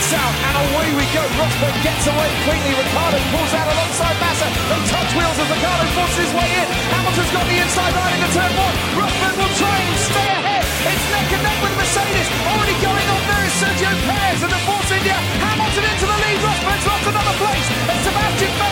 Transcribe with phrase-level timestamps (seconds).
[0.00, 1.20] lights out, and away we go.
[1.36, 2.72] Rosberg gets away cleanly.
[2.72, 4.48] Ricardo pulls out alongside Massa.
[4.72, 6.66] They touch wheels as Ricardo forces his way in.
[6.88, 8.76] Hamilton's got the inside line into turn one.
[8.96, 10.64] Rosberg will try and stay ahead.
[10.64, 12.28] It's neck and neck with Mercedes.
[12.48, 15.16] Already going on there is Sergio Perez and the Force India.
[15.44, 16.38] Hamilton into the lead.
[16.40, 17.66] Rosberg's lost another place.
[17.92, 18.69] And Sebastian Vettel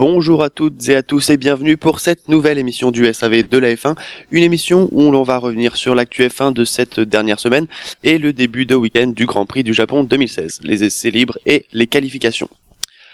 [0.00, 3.58] Bonjour à toutes et à tous et bienvenue pour cette nouvelle émission du SAV de
[3.58, 3.96] la F1,
[4.30, 7.66] une émission où l'on va revenir sur l'actu F1 de cette dernière semaine
[8.02, 11.66] et le début de week-end du Grand Prix du Japon 2016, les essais libres et
[11.74, 12.48] les qualifications.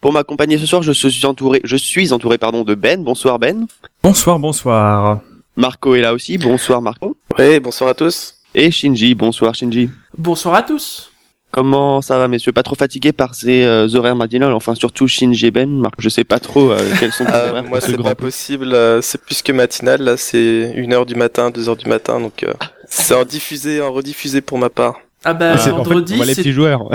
[0.00, 3.02] Pour m'accompagner ce soir, je suis entouré, je suis entouré pardon de Ben.
[3.02, 3.66] Bonsoir Ben.
[4.04, 5.22] Bonsoir, bonsoir.
[5.56, 6.38] Marco est là aussi.
[6.38, 7.16] Bonsoir Marco.
[7.36, 8.36] Oui, bonsoir à tous.
[8.54, 9.16] Et Shinji.
[9.16, 9.90] Bonsoir Shinji.
[10.16, 11.10] Bonsoir à tous.
[11.52, 12.52] Comment ça va, messieurs?
[12.52, 14.52] Pas trop fatigué par ces euh, horaires matinales?
[14.52, 15.70] Enfin, surtout Shinji Ben.
[15.70, 18.14] Marc, je sais pas trop euh, quels sont les Euh, horaires moi, ce c'est pas
[18.14, 18.74] possible.
[18.74, 20.02] euh, c'est plus que matinal.
[20.02, 22.20] Là, c'est 1h du matin, 2h du matin.
[22.20, 22.52] Donc, euh,
[22.88, 24.96] c'est en diffusé, en rediffusé pour ma part.
[25.24, 26.90] Ah bah Ah, en fait, vendredi, on voit les petits joueurs.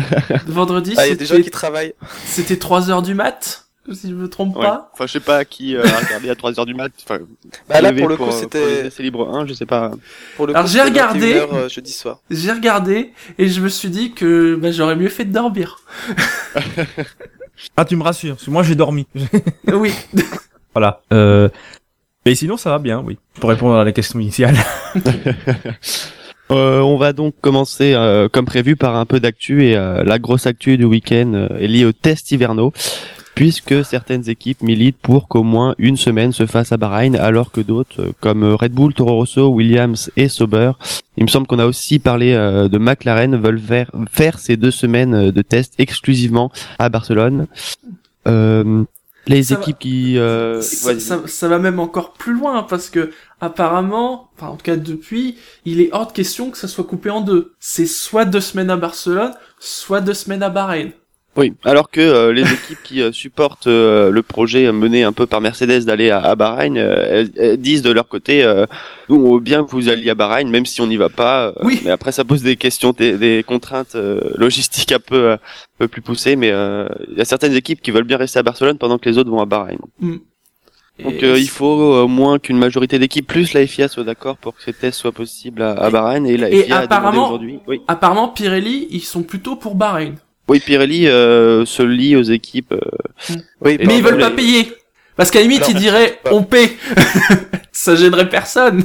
[0.47, 1.93] vendredi Ah, il y a des gens c'était qui travaillent.
[2.25, 4.63] c'était 3 heures du mat, si je me trompe Ouais.
[4.63, 4.89] pas.
[4.93, 6.91] Enfin, je sais pas qui euh, a regardé à 3h du mat.
[7.03, 7.19] Enfin,
[7.67, 9.91] Bah, là, pour le coup, c'était, essais libres 1, je sais pas.
[10.37, 11.33] pour le Alors, coup, j'ai regardé.
[11.35, 12.19] 21h, euh, jeudi soir.
[12.29, 15.79] J'ai regardé et je me suis dit que bah, j'aurais mieux fait de dormir.
[17.77, 19.05] Ah, tu me rassures, parce que moi j'ai dormi.
[19.67, 19.93] oui.
[20.73, 21.01] voilà.
[21.13, 21.49] Euh...
[22.25, 23.17] Mais sinon, ça va bien, oui.
[23.39, 24.55] Pour répondre à la question initiale.
[26.51, 30.19] Euh, on va donc commencer euh, comme prévu par un peu d'actu et euh, la
[30.19, 32.73] grosse actu du week-end euh, est liée aux tests hivernaux
[33.35, 37.61] puisque certaines équipes militent pour qu'au moins une semaine se fasse à Bahreïn alors que
[37.61, 40.71] d'autres euh, comme Red Bull, Toro Rosso, Williams et Sauber,
[41.17, 44.71] il me semble qu'on a aussi parlé euh, de McLaren veulent faire, faire ces deux
[44.71, 47.47] semaines euh, de tests exclusivement à Barcelone.
[48.27, 48.83] Euh,
[49.27, 52.89] les Ça va- équipes qui euh, ça, ça- ça va même encore plus loin parce
[52.89, 55.35] que apparemment, enfin en tout cas depuis,
[55.65, 57.53] il est hors de question que ça soit coupé en deux.
[57.59, 60.91] C'est soit deux semaines à Barcelone, soit deux semaines à Bahreïn.
[61.37, 65.25] Oui, alors que euh, les équipes qui euh, supportent euh, le projet mené un peu
[65.25, 68.65] par Mercedes d'aller à, à Bahreïn, euh, elles, elles disent de leur côté, euh,
[69.07, 71.47] nous on veut bien que vous alliez à Bahreïn, même si on n'y va pas.
[71.47, 71.79] euh, Oui.
[71.85, 75.37] Mais après ça pose des questions, des, des contraintes euh, logistiques un peu, euh, un
[75.79, 76.35] peu plus poussées.
[76.35, 79.07] Mais euh, il y a certaines équipes qui veulent bien rester à Barcelone pendant que
[79.09, 79.79] les autres vont à Bahreïn.
[80.01, 84.35] Donc Et euh, il faut au moins qu'une majorité d'équipes plus la FIA soit d'accord
[84.35, 86.93] pour que ces tests soient possibles à, à Bahreïn et la Et FIA a demandé
[86.95, 87.59] apparemment- aujourd'hui.
[87.67, 87.81] Oui.
[87.87, 90.15] Apparemment Pirelli, ils sont plutôt pour Bahreïn.
[90.51, 92.73] Oui, Pirelli euh, se lie aux équipes.
[92.73, 94.73] euh, Oui, Mais ils veulent pas payer.
[95.15, 96.71] Parce qu'à la limite, Non, ils diraient, on paie.
[97.71, 98.83] ça gênerait personne.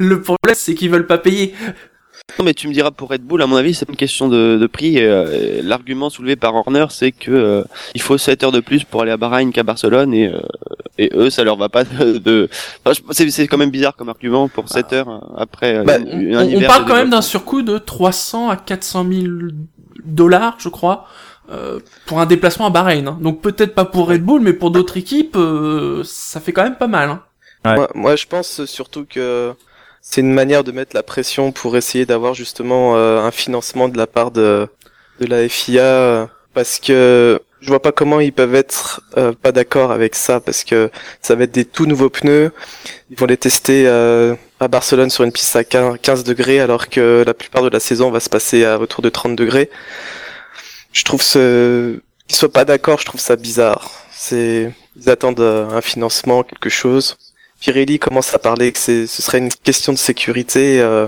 [0.00, 1.54] Le problème, c'est qu'ils veulent pas payer.
[2.38, 4.58] Non, mais tu me diras pour Red Bull, à mon avis, c'est une question de,
[4.60, 4.96] de prix.
[4.98, 7.62] euh, L'argument soulevé par Horner, c'est que euh,
[7.94, 10.40] il faut 7 heures de plus pour aller à Bahreïn qu'à Barcelone, et, euh,
[10.98, 12.18] et eux, ça leur va pas de.
[12.18, 12.48] de...
[12.84, 16.04] Enfin, je- c'est quand même bizarre comme argument pour 7 heures euh, après Bah, un,
[16.06, 19.26] On, un on parle quand même d'un surcoût de 300 à 400 000
[20.14, 21.06] dollars, je crois,
[21.50, 23.08] euh, pour un déplacement à Bahreïn.
[23.08, 23.18] hein.
[23.20, 26.76] Donc peut-être pas pour Red Bull, mais pour d'autres équipes, euh, ça fait quand même
[26.76, 27.10] pas mal.
[27.10, 27.22] hein.
[27.64, 27.74] Ouais.
[27.76, 29.52] Moi, moi, je pense surtout que
[30.00, 33.98] c'est une manière de mettre la pression pour essayer d'avoir justement euh, un financement de
[33.98, 34.68] la part de,
[35.20, 39.52] de la FIA, euh, parce que je vois pas comment ils peuvent être euh, pas
[39.52, 40.90] d'accord avec ça, parce que
[41.22, 42.52] ça va être des tout nouveaux pneus.
[43.10, 46.88] Ils vont les tester euh, à Barcelone sur une piste à 15 15 degrés, alors
[46.88, 49.70] que la plupart de la saison va se passer à autour de 30 degrés.
[50.92, 53.90] Je trouve ce qu'ils soient pas d'accord, je trouve ça bizarre.
[54.12, 57.16] C'est ils attendent euh, un financement, quelque chose.
[57.60, 61.06] Pirelli commence à parler que c'est, ce serait une question de sécurité euh,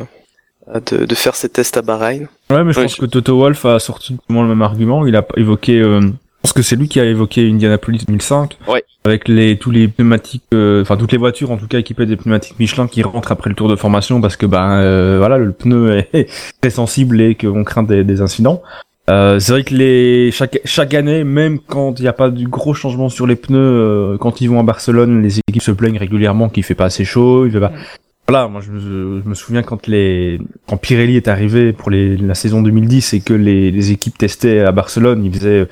[0.87, 2.29] de, de faire ces tests à Bahreïn.
[2.51, 5.07] Ouais, mais je pense je- que Toto Wolff a sorti le même argument.
[5.07, 6.01] Il a évoqué, euh,
[6.43, 8.57] pense que c'est lui qui a évoqué Indianapolis 2005.
[8.69, 8.85] Ouais.
[9.05, 12.17] Avec les, tous les pneumatiques, euh, enfin toutes les voitures en tout cas équipées des
[12.17, 15.53] pneumatiques Michelin qui rentrent après le tour de formation parce que ben euh, voilà le
[15.53, 16.31] pneu est
[16.61, 18.63] très sensible et qu'on craint des, des incidents.
[19.11, 22.47] Euh, c'est vrai que les chaque chaque année, même quand il n'y a pas du
[22.47, 25.99] gros changement sur les pneus, euh, quand ils vont à Barcelone, les équipes se plaignent
[25.99, 27.73] régulièrement qu'il fait pas assez chaud, il fait pas.
[28.29, 30.39] Voilà, moi je me, je me souviens quand les
[30.69, 34.61] quand Pirelli est arrivé pour les, la saison 2010 et que les, les équipes testaient
[34.61, 35.67] à Barcelone, il faisait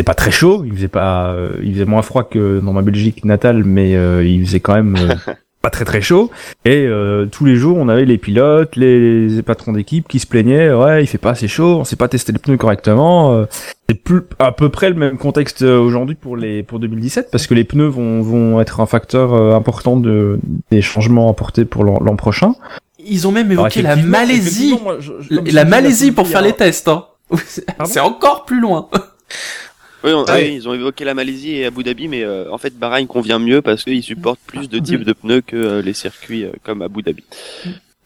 [0.00, 2.80] c'était pas très chaud, il faisait pas euh, il faisait moins froid que dans ma
[2.80, 5.14] Belgique natale, mais euh, il faisait quand même euh,
[5.62, 6.30] pas très très chaud.
[6.64, 10.26] Et euh, tous les jours, on avait les pilotes, les, les patrons d'équipe qui se
[10.26, 13.34] plaignaient, ouais, il fait pas assez chaud, on sait pas tester les pneus correctement.
[13.34, 13.44] euh.
[13.90, 17.52] c'est plus à peu près le même contexte aujourd'hui pour les pour 2017 parce que
[17.52, 22.16] les pneus vont vont être un facteur euh, important de des changements apportés pour l'an
[22.16, 22.54] prochain.
[23.04, 26.26] Ils ont même Alors, évoqué la Malaisie, effectivement, moi, je- je- la, la Malaisie pour
[26.26, 26.88] faire les tests.
[26.88, 27.04] Hein.
[27.84, 28.88] C'est encore plus loin.
[30.04, 30.54] Oui, on- Ah oui, oui.
[30.56, 33.60] ils ont évoqué la Malaisie et Abu Dhabi, mais euh, en fait Bahreïn convient mieux
[33.62, 37.02] parce qu'ils supportent plus de types de pneus que euh, les circuits euh, comme Abu
[37.02, 37.22] Dhabi.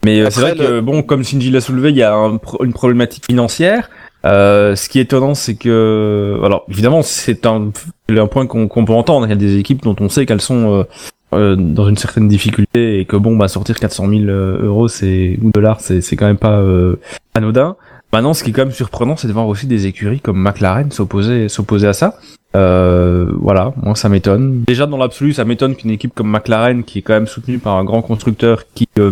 [0.04, 2.62] Mais euh, c'est vrai que, bon, comme Shinji l'a soulevé, il y a un pro-
[2.64, 3.88] une problématique financière.
[4.26, 7.70] Euh, ce qui est étonnant, c'est que, alors évidemment, c'est un,
[8.10, 9.26] un point qu'on qu'on peut entendre.
[9.26, 10.84] Il y a des équipes dont on sait qu'elles sont
[11.32, 15.80] dans une certaine difficulté et que bon, bah sortir 400 000 euros, c'est ou dollars,
[15.80, 16.96] c'est c'est quand même pas euh,
[17.34, 17.76] anodin.
[18.14, 20.92] Maintenant, ce qui est quand même surprenant, c'est de voir aussi des écuries comme McLaren
[20.92, 22.16] s'opposer s'opposer à ça.
[22.54, 24.62] Euh, voilà, moi ça m'étonne.
[24.68, 27.74] Déjà dans l'absolu, ça m'étonne qu'une équipe comme McLaren, qui est quand même soutenue par
[27.76, 29.10] un grand constructeur qui euh,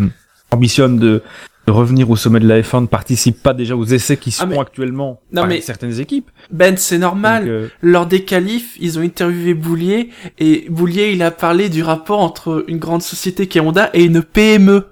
[0.52, 1.20] ambitionne de,
[1.66, 4.40] de revenir au sommet de la F1, ne participe pas déjà aux essais qui se
[4.40, 6.30] Ah, mais- font actuellement Non, par mais- certaines équipes.
[6.52, 7.42] Ben, c'est normal.
[7.42, 11.82] Donc, euh, Lors des qualifs, ils ont interviewé Boulier et Boulier, il a parlé du
[11.82, 14.84] rapport entre une grande société qui est Honda et une PME.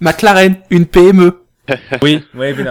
[0.00, 0.86] McLaren, une.
[0.86, 1.34] PME.
[2.02, 2.70] Oui, oui, bien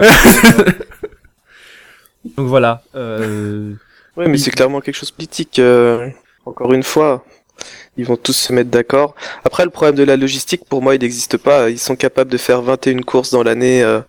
[2.36, 2.82] Donc voilà.
[2.94, 3.72] Euh,
[4.16, 5.58] Ouais, mais c'est clairement quelque chose de politique.
[5.58, 6.08] euh,
[6.44, 7.24] encore une fois,
[7.96, 9.14] ils vont tous se mettre d'accord.
[9.44, 11.70] Après, le problème de la logistique, pour moi, il n'existe pas.
[11.70, 14.00] Ils sont capables de faire 21 courses dans l'année euh,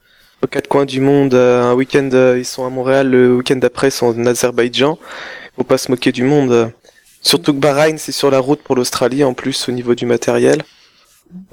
[0.43, 1.33] aux quatre coins du monde.
[1.35, 3.09] Euh, un week-end, euh, ils sont à Montréal.
[3.09, 4.97] Le week-end d'après, ils sont en Azerbaïdjan.
[5.55, 6.71] Faut pas se moquer du monde.
[7.21, 10.63] Surtout que Bahreïn, c'est sur la route pour l'Australie en plus au niveau du matériel.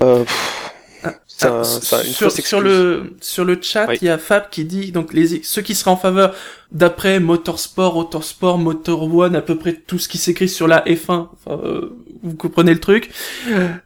[0.02, 0.67] Euh, pff,
[1.04, 1.62] Ah,
[2.04, 2.12] une
[2.42, 3.98] sur, le sur le chat, il Oui.
[4.02, 6.34] y a Fab qui dit donc les ceux qui seraient en faveur
[6.72, 10.94] d'après Motorsport, Autosport, Motor One, à peu près tout ce qui s'écrit sur la F1.
[10.96, 13.10] enfin, euh, vous comprenez le truc.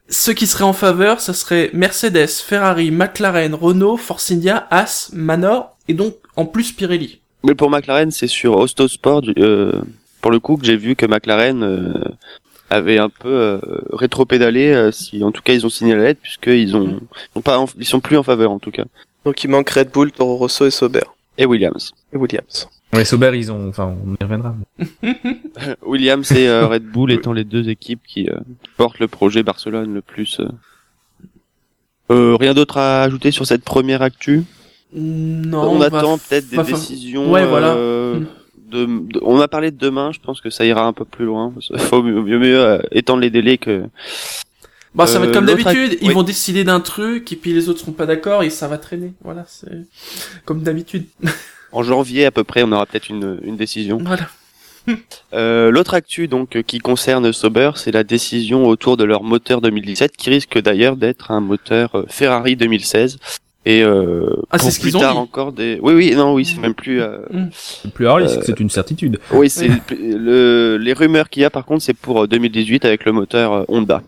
[0.08, 5.76] Ceux qui seraient en faveur, ça serait Mercedes, Ferrari, McLaren, Renault, Force India, As, Manor
[5.88, 7.20] et donc en plus Pirelli.
[7.44, 9.82] Mais pour McLaren, c'est sur Autosport, euh,
[10.22, 11.92] pour le coup, que j'ai vu que McLaren euh,
[12.72, 13.58] avait un peu euh,
[13.92, 17.00] rétro-pédalé, euh, si en tout cas ils ont signé la lettre, puisqu'ils ont,
[17.34, 18.84] ils ont pas, en- ils sont plus en faveur en tout cas.
[19.24, 21.02] Donc il manque Red Bull, Toro Rosso et Sauber.
[21.38, 21.92] Et Williams.
[22.12, 22.68] Et Williams.
[22.94, 24.54] ouais, Sauber, ils ont, enfin, on y reviendra.
[25.86, 28.38] Williams et euh, Red Bull étant les deux équipes qui, euh,
[28.76, 30.40] portent le projet Barcelone le plus.
[30.40, 30.48] euh.
[32.10, 34.44] Euh, rien d'autre à ajouter sur cette première actu?
[34.94, 37.30] Non, On attend peut-être des décisions.
[37.32, 37.74] Ouais, voilà.
[37.74, 38.26] Mm.
[38.72, 41.24] De, de- on a parlé de demain, je pense que ça ira un peu plus
[41.26, 41.52] loin.
[41.70, 43.84] Il faut mieux, mieux, mieux, euh, étendre les délais que.
[44.94, 46.14] Bah ça va être Euh, comme l'autre d'habitude, ils oui.
[46.14, 49.12] vont décider d'un truc et puis les autres seront pas d'accord et ça va traîner.
[49.22, 49.86] Voilà, c'est
[50.44, 51.06] comme d'habitude.
[51.74, 53.98] En janvier à peu près, on aura peut-être une, une décision.
[54.04, 54.28] Voilà.
[55.32, 59.60] Euh, L'autre actu donc euh, qui concerne Sauber, c'est la décision autour de leur moteur
[59.60, 63.18] 2017, qui risque d'ailleurs d'être un moteur euh, Ferrari 2016.
[63.64, 65.18] Et euh, Ah, c'est pour ce plus qu'ils ont tard dit.
[65.18, 65.78] encore des.
[65.82, 67.00] Oui, oui, non, oui, c'est même plus.
[67.00, 69.20] euh, Le plus rare, c'est que c'est une certitude.
[69.32, 73.04] Oui, c'est le, les rumeurs qu'il y a par contre, c'est pour euh, 2018 avec
[73.04, 74.02] le moteur euh, Honda.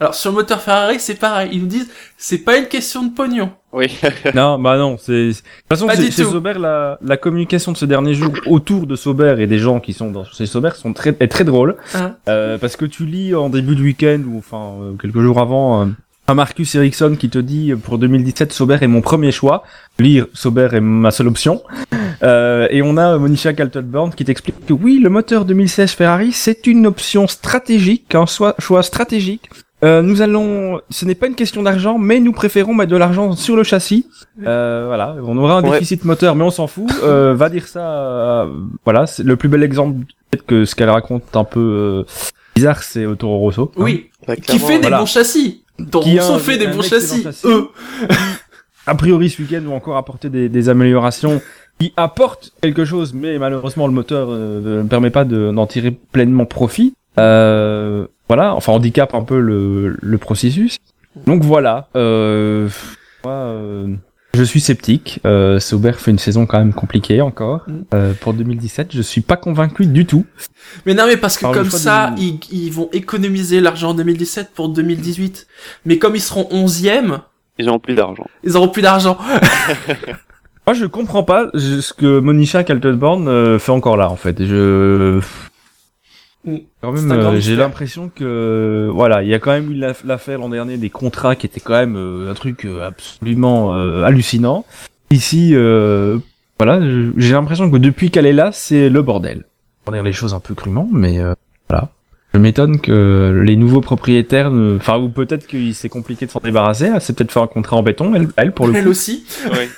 [0.00, 1.50] Alors sur le moteur Ferrari, c'est pareil.
[1.52, 3.50] Ils nous disent, c'est pas une question de pognon.
[3.72, 3.86] Oui.
[4.34, 5.12] non, bah non, c'est.
[5.28, 6.30] De toute façon, chez tout.
[6.30, 9.92] Sauber, la, la communication de ce dernier jour autour de Sauber et des gens qui
[9.92, 11.76] sont dans chez Sauber sont très, est très drôle.
[11.94, 12.16] Hein.
[12.28, 15.82] Euh, parce que tu lis en début de week-end ou enfin euh, quelques jours avant
[15.82, 15.86] euh,
[16.32, 19.64] Marcus Ericsson qui te dit pour 2017 Sauber est mon premier choix.
[19.98, 21.62] Lire Sauber est ma seule option.
[22.22, 26.66] Euh, et on a Monisha Kaltenborn qui t'explique que oui, le moteur 2016 Ferrari c'est
[26.66, 29.50] une option stratégique, un choix, stratégique.
[29.84, 33.32] Euh, nous allons, ce n'est pas une question d'argent, mais nous préférons mettre de l'argent
[33.32, 34.06] sur le châssis.
[34.46, 35.70] Euh, voilà, on aura un Ouais.
[35.72, 36.88] déficit moteur, mais on s'en fout.
[37.02, 37.80] Euh, va dire ça.
[38.44, 38.46] euh,
[38.84, 42.04] voilà, c'est le plus bel exemple peut-être que ce qu'elle raconte un peu euh,
[42.54, 43.72] bizarre, c'est Toro Rosso.
[43.76, 43.82] hein.
[43.82, 45.00] Oui, Ouais, qui fait des voilà.
[45.00, 45.61] bons châssis.
[45.78, 47.26] Dont Qui on fait des bons châssis.
[47.44, 47.68] Eux.
[48.86, 51.40] A priori, ce week-end vont encore apporter des, des améliorations
[51.78, 55.92] qui apportent quelque chose, mais malheureusement le moteur euh, ne permet pas de- d'en tirer
[56.12, 56.94] pleinement profit.
[57.18, 60.78] Euh, voilà, enfin handicap un peu le, le processus.
[61.26, 61.88] Donc voilà.
[61.96, 62.68] Euh,
[63.24, 63.94] moi, euh,
[64.34, 65.20] je suis sceptique.
[65.26, 67.62] Euh, Sauber fait une saison quand même compliquée encore.
[67.66, 67.72] Mm.
[67.94, 70.24] Euh, pour 2017, je suis pas convaincu du tout.
[70.86, 73.94] Mais non, mais parce que Par comme ça, de- ils, ils vont économiser l'argent en
[73.94, 75.46] 2017 pour 2018.
[75.84, 77.20] Mais comme ils seront 11e,
[77.58, 78.26] Ils ont plus d'argent.
[78.44, 79.18] ils auront plus d'argent.
[80.66, 84.44] Moi, je comprends pas ce que Monisha Kaltenborn euh, fait encore là, en fait.
[84.44, 85.20] Je...
[86.44, 86.56] Mm.
[86.80, 90.04] Quand C'est même, euh, j'ai l'impression que, voilà, il y a quand même eu l'aff-
[90.04, 94.02] l'affaire l'an dernier des contrats qui étaient quand même euh, un truc euh, absolument euh,
[94.02, 94.64] hallucinant.
[95.10, 96.18] Ici, euh,
[96.58, 96.80] voilà,
[97.16, 99.44] j'ai l'impression que depuis qu'elle est là, c'est le bordel.
[99.84, 101.34] Pour dire les choses un peu crûment, mais euh,
[101.68, 101.90] voilà.
[102.34, 106.40] Je m'étonne que les nouveaux propriétaires, ne- enfin, ou peut-être qu'il s'est compliqué de s'en
[106.40, 106.90] débarrasser.
[106.94, 108.90] Elle s'est peut-être fait un contrat en béton, elle, elle pour le Elle coup.
[108.90, 109.24] aussi.
[109.50, 109.68] Oui.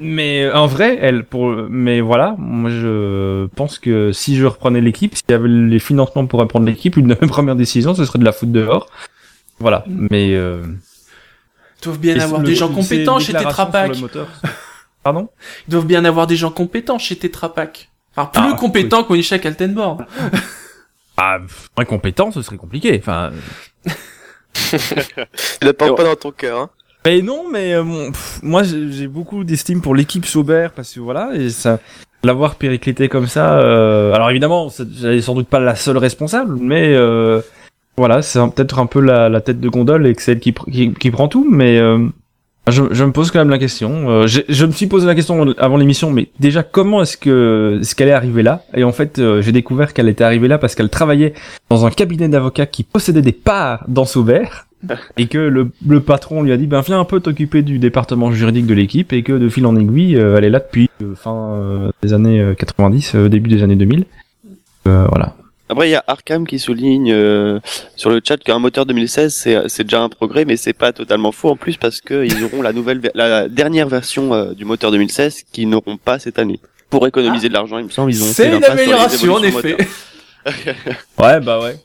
[0.00, 4.80] Mais euh, en vrai, elle pour mais voilà, moi je pense que si je reprenais
[4.80, 8.04] l'équipe, s'il y avait les financements pour reprendre l'équipe, une de mes premières décisions, ce
[8.04, 8.88] serait de la foutre dehors.
[9.58, 10.62] Voilà, mais euh,
[11.80, 13.94] Ils doivent bien et avoir le- des gens compétents chez déclarations Tetra sur Pak.
[13.94, 14.28] le moteur-
[15.04, 15.28] Pardon
[15.66, 17.90] Ils doivent bien avoir des gens compétents chez Tetra Pak.
[18.16, 20.06] Enfin, plus Ah, compétents Monisha Kaltenborn.
[21.18, 21.36] Ah,
[21.76, 22.98] incompétent, ce serait compliqué.
[22.98, 23.30] Enfin,
[24.54, 24.76] Tu
[25.60, 26.70] la Et- pas dans ton cœur, hein.
[27.04, 27.82] Mais non, mais euh,
[28.42, 31.80] moi j'ai beaucoup d'estime pour l'équipe Sauber parce que voilà, et ça,
[32.22, 33.58] l'avoir périclité comme ça.
[33.58, 37.40] euh, alors évidemment, est sans doute pas la seule responsable, mais euh,
[37.96, 40.70] voilà, c'est peut-être un peu la, tête de gondole et que c'est elle qui, pr-
[40.70, 41.44] qui, qui prend tout.
[41.50, 42.06] Mais euh,
[42.68, 44.08] je, je me pose quand même la question.
[44.08, 47.78] Euh, j'ai- je me suis posé la question avant l'émission, mais déjà comment est-ce que
[47.80, 48.62] est-ce qu'elle est arrivée là?
[48.74, 51.34] Et en fait, euh, j'ai découvert qu'elle était arrivée là parce qu'elle travaillait
[51.68, 54.44] dans un cabinet d'avocats qui possédait des parts dans Sauber
[55.16, 58.32] et que le, le patron lui a dit ben viens un peu t'occuper du département
[58.32, 61.14] juridique de l'équipe et que de fil en aiguille euh, elle est là depuis euh,
[61.14, 64.04] fin euh, des années euh, 90 euh, début des années 2000
[64.88, 65.36] Euh, voilà.
[65.68, 67.60] Après, il y a Arkham qui souligne euh,
[67.96, 71.32] sur le chat qu'un moteur 2016 c'est c'est déjà un progrès, mais c'est pas totalement
[71.32, 74.90] faux en plus parce que ils auront la nouvelle, la dernière version euh, du moteur
[74.90, 76.58] 2016 qu'ils n'auront pas cette année.
[76.90, 79.76] Pour économiser de l'argent, il me semble, ils ont fait C'est une amélioration, en effet.
[81.18, 81.76] ouais bah ouais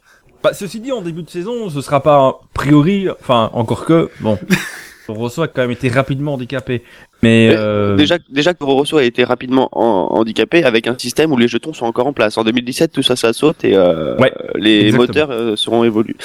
[0.48, 4.10] bah, ceci dit en début de saison ce sera pas a priori enfin encore que
[4.22, 4.38] bon
[5.10, 6.84] Rosso a quand même été rapidement handicapé
[7.24, 11.38] mais euh, Déjà, déjà que Rosso a été rapidement en- handicapé avec un système où
[11.38, 12.38] les jetons sont encore en place.
[12.38, 15.01] En 2017, tout ça, ça saute et euh, Ouais, les exactement.
[15.08, 16.16] moteurs euh, seront évolu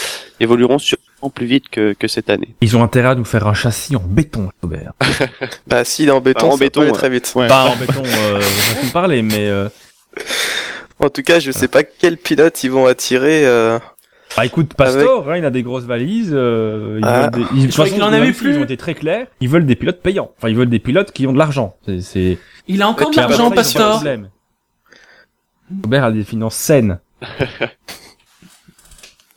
[0.41, 2.49] évolueront sûrement plus vite que, que cette année.
[2.61, 4.81] ils ont intérêt à nous faire un châssis en béton Sauber
[5.67, 6.99] Bah si, en béton, en ça béton, peut aller ouais.
[6.99, 7.33] très vite.
[7.37, 7.47] Ouais.
[7.49, 8.41] pas en béton euh,
[8.85, 9.69] on parler mais euh,
[10.99, 13.47] En tout cas, je sais pas quel pilote ils vont attirer.
[14.37, 16.31] Bah écoute, Pastor, hein, il a des grosses valises.
[16.33, 17.29] Euh, ils Ah.
[17.31, 17.41] des...
[17.41, 18.55] ils- croyais façon, qu'il en avait plus.
[18.55, 19.27] Ils ont été très clairs.
[19.41, 20.33] Ils veulent des pilotes payants.
[20.39, 21.77] Enfin, ils veulent des pilotes qui ont de l'argent.
[21.87, 22.39] C'est, c'est...
[22.69, 24.03] Il a encore de l'argent, Pastor.
[25.83, 26.99] Robert a des finances saines.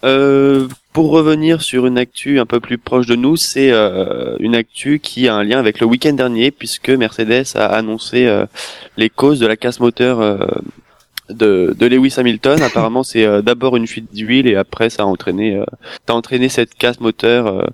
[0.03, 4.53] Euh, pour revenir sur une actu un peu plus proche de nous, c'est euh, une
[4.53, 8.45] actu qui a un lien avec le week-end dernier puisque Mercedes a annoncé euh,
[8.97, 10.37] les causes de la casse moteur euh,
[11.29, 12.61] de, Lewis Hamilton.
[12.61, 15.65] Apparemment, c'est euh, d'abord une fuite d'huile et après ça a entraîné, euh,
[16.07, 17.47] a entraîné cette casse moteur.
[17.47, 17.65] euh.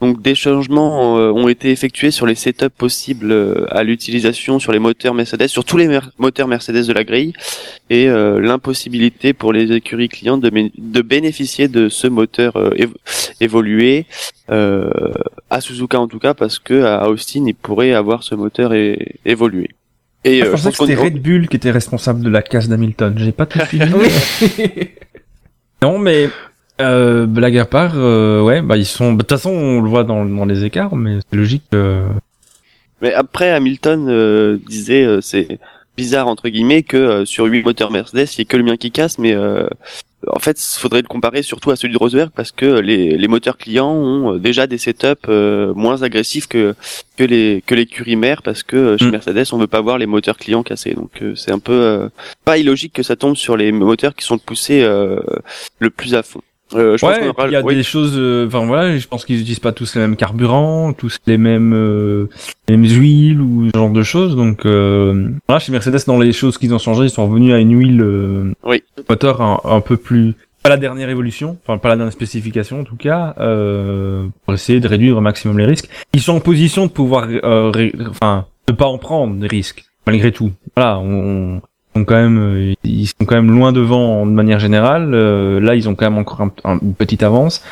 [0.00, 5.12] Donc des changements ont été effectués sur les setups possibles à l'utilisation sur les moteurs
[5.12, 7.34] Mercedes, sur tous les moteurs Mercedes de la grille,
[7.90, 12.96] et l'impossibilité pour les écuries clientes de, bénéficier de ce moteur évo-
[13.42, 14.06] évolué
[14.48, 18.72] à Suzuka en tout cas, parce que à Austin il pourrait avoir ce moteur
[19.26, 19.68] évolué.
[20.24, 22.28] Et Ah, euh, je je pensais pense que c'était Red Bull qui était responsable de
[22.30, 23.14] la casse d'Hamilton.
[23.16, 23.84] J'ai pas tout suivi.
[25.82, 26.28] non, mais
[26.80, 29.12] euh, blague à part, euh, ouais, bah ils sont.
[29.12, 31.64] bah, De toute façon, on le voit dans, dans les écarts, mais c'est logique.
[31.70, 32.04] que-
[33.00, 35.58] Mais après, Hamilton euh, disait, euh, c'est
[35.96, 38.76] bizarre entre guillemets que euh, sur 8 moteurs Mercedes, il y a que le mien
[38.76, 39.66] qui casse, mais euh,
[40.26, 43.28] en fait, il faudrait le comparer surtout à celui de Rosberg parce que les, les
[43.28, 46.74] moteurs clients ont euh, déjà des setups euh, moins agressifs que
[47.16, 49.10] que les que l'écurie mère parce que euh, chez Mm.
[49.10, 50.94] Mercedes, on veut pas voir les moteurs clients cassés.
[50.94, 52.08] Donc euh, c'est un peu euh,
[52.44, 55.20] pas illogique que ça tombe sur les moteurs qui sont poussés euh,
[55.78, 56.42] le plus à fond.
[56.74, 57.74] Euh, je pense Ouais, aura- il y a oui.
[57.74, 58.14] des choses.
[58.16, 61.72] euh, Enfin voilà, je pense qu'ils utilisent pas tous les mêmes carburants, tous les mêmes
[61.74, 62.28] euh,
[62.68, 64.36] les mêmes huiles ou ce genre de choses.
[64.36, 67.58] Donc euh, voilà, chez Mercedes, dans les choses qu'ils ont changé, ils sont revenus à
[67.58, 68.82] une huile euh, Oui.
[69.08, 72.84] moteur un, un peu plus pas la dernière évolution, enfin pas la dernière spécification en
[72.84, 75.88] tout cas, euh, pour essayer de réduire au maximum les risques.
[76.12, 77.72] Ils sont en position de pouvoir, euh,
[78.10, 80.50] enfin, de pas en prendre des risques malgré tout.
[80.76, 81.62] Voilà, on-
[81.94, 85.12] sont quand même, euh, ils sont quand même loin devant de manière générale.
[85.14, 87.62] Euh, là, ils ont quand même encore un- un- une petite avance.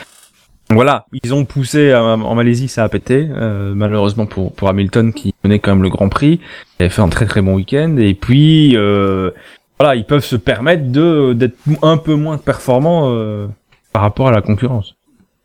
[0.70, 3.26] Voilà, ils ont poussé euh, en Malaisie, ça a pété.
[3.30, 6.40] euh, malheureusement pour pour Hamilton qui menait quand même le Grand Prix,
[6.78, 7.96] il avait fait un très très bon week-end.
[7.98, 9.30] Et puis euh,
[9.78, 13.46] voilà, ils peuvent se permettre de d'être un peu moins performants euh,
[13.94, 14.94] par rapport à la concurrence.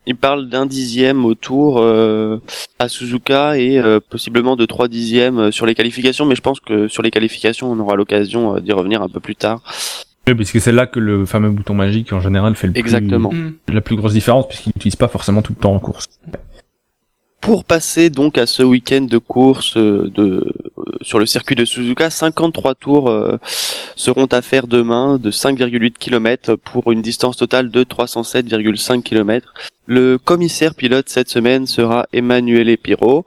[0.06, 2.38] Il parle d'un dixième au tour euh,
[2.78, 6.60] à Suzuka et euh, possiblement de trois dixièmes euh, sur les qualifications, mais je pense
[6.60, 9.62] que sur les qualifications, on aura l'occasion euh, d'y revenir un peu plus tard.
[10.28, 13.30] Oui, puisque c'est là que le fameux bouton magique en général fait le plus- Exactement.
[13.32, 13.52] Hmm.
[13.68, 16.06] la plus grosse différence, puisqu'il n'utilise pas forcément tout le temps en course.
[17.44, 20.50] Pour passer donc à ce week-end de course euh, euh,
[21.02, 23.36] sur le circuit de Suzuka, 53 tours euh,
[23.96, 29.52] seront à faire demain de 5,8 km pour une distance totale de 307,5 km.
[29.86, 33.26] Le commissaire pilote cette semaine sera Emanuele Piro.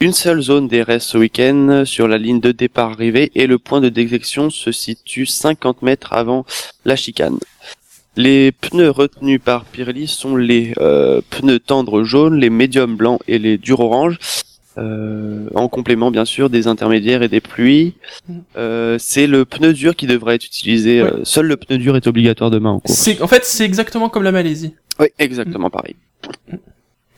[0.00, 3.90] Une seule zone DRS ce week-end sur la ligne de départ-arrivée et le point de
[3.90, 6.44] détection se situe 50 mètres avant
[6.84, 7.38] la chicane.
[8.16, 13.38] Les pneus retenus par Pirelli sont les euh, pneus tendres jaunes, les médiums blancs et
[13.38, 14.18] les durs oranges.
[14.78, 17.94] Euh, en complément bien sûr des intermédiaires et des pluies.
[18.56, 21.00] Euh, c'est le pneu dur qui devrait être utilisé.
[21.00, 22.98] Euh, seul le pneu dur est obligatoire demain en course.
[22.98, 24.74] C'est, en fait, c'est exactement comme la Malaisie.
[24.98, 25.96] Oui, exactement pareil.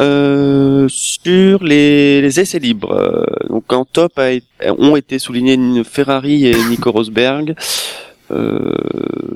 [0.00, 4.30] Euh, sur les, les essais libres, euh, donc en top a
[4.76, 7.54] ont été soulignés une Ferrari et Nico Rosberg.
[8.34, 8.74] Euh,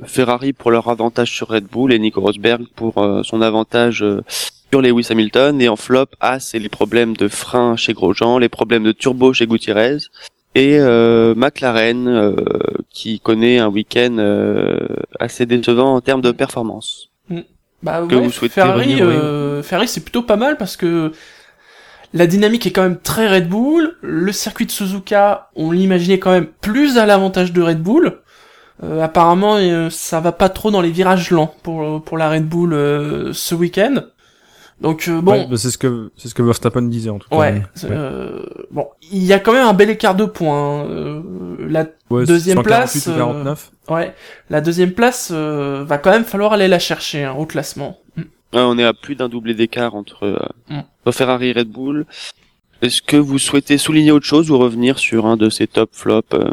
[0.05, 4.23] Ferrari pour leur avantage sur Red Bull et Nico Rosberg pour euh, son avantage euh,
[4.71, 8.49] sur Lewis Hamilton et en flop A c'est les problèmes de frein chez Grosjean, les
[8.49, 9.99] problèmes de turbo chez Gutiérrez
[10.55, 12.35] et euh, McLaren euh,
[12.90, 14.78] qui connaît un week-end euh,
[15.21, 17.11] assez décevant en termes de performance.
[17.83, 19.00] Bah Que ouais, vous souhaitez Ferrari, oui.
[19.00, 21.12] euh, Ferrari c'est plutôt pas mal parce que
[22.14, 23.97] la dynamique est quand même très Red Bull.
[24.00, 28.19] Le circuit de Suzuka, on l'imaginait quand même plus à l'avantage de Red Bull.
[28.82, 32.47] Euh, apparemment, euh, ça va pas trop dans les virages lents pour pour la Red
[32.49, 34.02] Bull euh, ce week-end.
[34.80, 37.28] Donc euh, bon, Ouais, bah, c'est ce que c'est ce que Verstappen disait en tout
[37.28, 37.37] cas.
[37.37, 40.82] ouais, euh, bon, il y a quand même un bel écart de points.
[40.82, 40.87] hein.
[40.88, 41.23] Euh,
[41.68, 43.70] la Ouais, Deuxième 148 place, ou euh, 49.
[43.88, 44.14] ouais,
[44.50, 47.99] la deuxième place euh, va quand même falloir aller la chercher hein, au classement.
[48.16, 48.20] Mm.
[48.20, 50.38] Ouais, on est à plus d'un doublé d'écart entre, euh,
[50.70, 51.11] Mm.
[51.11, 52.06] Ferrari et Red Bull.
[52.80, 56.28] Est-ce que vous souhaitez souligner autre chose ou revenir sur un de ces top flops
[56.35, 56.50] euh,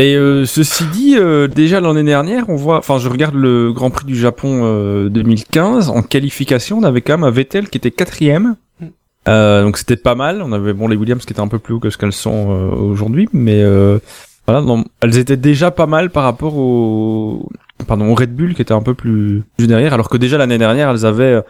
[0.00, 3.90] Et euh, ceci dit, euh, déjà l'année dernière, on voit, enfin, je regarde le Grand
[3.90, 7.90] Prix du Japon euh, 2015 en qualification, on avait quand même un Vettel qui était
[7.90, 8.56] quatrième.
[8.80, 8.86] Mm.
[9.28, 10.40] Euh, donc c'était pas mal.
[10.42, 12.50] On avait bon les Williams qui étaient un peu plus haut que ce qu'elles sont
[12.50, 13.98] euh, aujourd'hui, mais euh,
[14.46, 17.50] voilà, non, elles étaient déjà pas mal par rapport au,
[17.86, 20.58] pardon, au Red Bull qui était un peu plus, plus derrière, alors que déjà l'année
[20.58, 21.42] dernière elles avaient euh,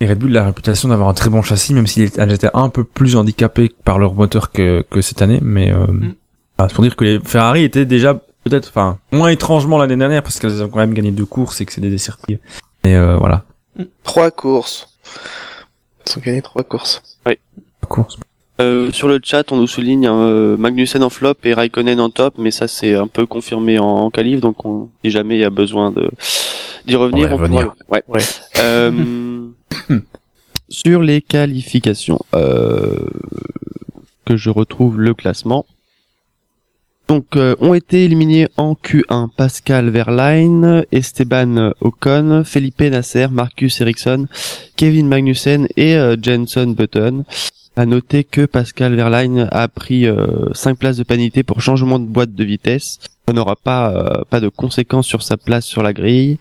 [0.00, 2.68] les Red Bull la réputation d'avoir un très bon châssis, même si elles étaient un
[2.68, 5.86] peu plus handicapées par leur moteur que, que cette année, mais euh,
[6.66, 10.38] c'est pour dire que les Ferrari étaient déjà peut-être, enfin, moins étrangement l'année dernière parce
[10.38, 12.38] qu'elles ont quand même gagné deux courses et que c'est des, des circuits.
[12.84, 13.44] Et euh, voilà,
[14.02, 14.88] Trois courses.
[16.06, 17.02] Ils ont gagné trois courses.
[17.26, 17.34] la
[17.88, 18.16] course.
[18.60, 22.34] Euh, sur le chat, on nous souligne euh, Magnussen en flop et Raikkonen en top,
[22.38, 25.44] mais ça c'est un peu confirmé en, en qualif, donc on, si jamais il y
[25.44, 26.10] a besoin de
[26.84, 27.74] d'y revenir, on pourra revenir.
[27.88, 28.02] ouais.
[28.08, 28.20] Ouais.
[28.58, 29.46] Euh,
[30.68, 32.96] sur les qualifications, euh,
[34.24, 35.64] que je retrouve le classement.
[37.08, 44.26] Donc, euh, ont été éliminés en Q1 Pascal Verlaine, Esteban Ocon, Felipe Nasser, Marcus Ericsson,
[44.76, 47.24] Kevin Magnussen et euh, Jenson Button.
[47.76, 50.04] À noter que Pascal Verlaine a pris
[50.52, 52.98] 5 places de pénalité pour changement de boîte de vitesse.
[53.28, 56.38] Ça n'aura pas euh, pas de conséquences sur sa place sur la grille.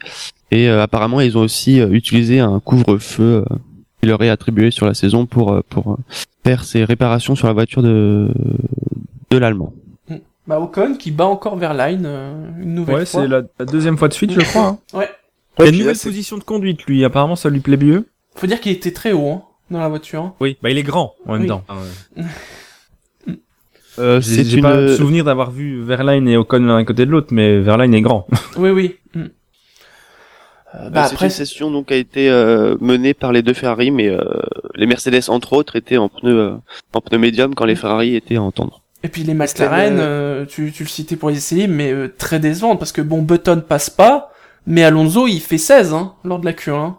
[0.51, 3.56] Et euh, apparemment, ils ont aussi euh, utilisé un couvre-feu euh,
[4.01, 5.97] qui leur est attribué sur la saison pour euh, pour euh,
[6.45, 8.30] faire ses réparations sur la voiture de
[9.30, 9.73] de l'allemand.
[10.47, 13.21] Bah Ocon qui bat encore Verline euh, une nouvelle Ouais, fois.
[13.23, 14.65] c'est la, la deuxième fois de suite, je crois.
[14.67, 14.79] Hein.
[14.97, 15.10] Ouais.
[15.60, 17.03] Il y a Ouais, une nouvelle position de conduite, lui?
[17.03, 18.05] Apparemment, ça lui plaît mieux.
[18.36, 20.21] Faut dire qu'il était très haut hein, dans la voiture.
[20.21, 20.33] hein.
[20.39, 21.47] Oui, bah il est grand en même Oui.
[21.47, 21.63] temps.
[23.99, 26.83] Euh, J'ai c'est j'ai une pas le souvenir d'avoir vu Verlaine et Ocon l'un à
[26.86, 28.27] côté de l'autre, mais Verlaine est grand.
[28.57, 28.95] Oui, oui.
[29.15, 29.19] Mm.
[29.21, 29.27] Euh,
[30.75, 33.89] Euh, bah c'est après, une session donc a été euh, menée par les deux Ferrari,
[33.89, 34.19] mais euh,
[34.75, 36.55] les Mercedes entre autres étaient en pneus euh,
[36.93, 38.83] en pneus médium quand les Ferrari étaient en tendre.
[39.08, 42.39] Et puis les McLaren, euh, tu, tu le citais pour les essais, mais euh, très
[42.39, 44.32] décevantes parce que bon, Button passe pas,
[44.65, 46.93] mais Alonso il fait 16 hein, lors de la Q1.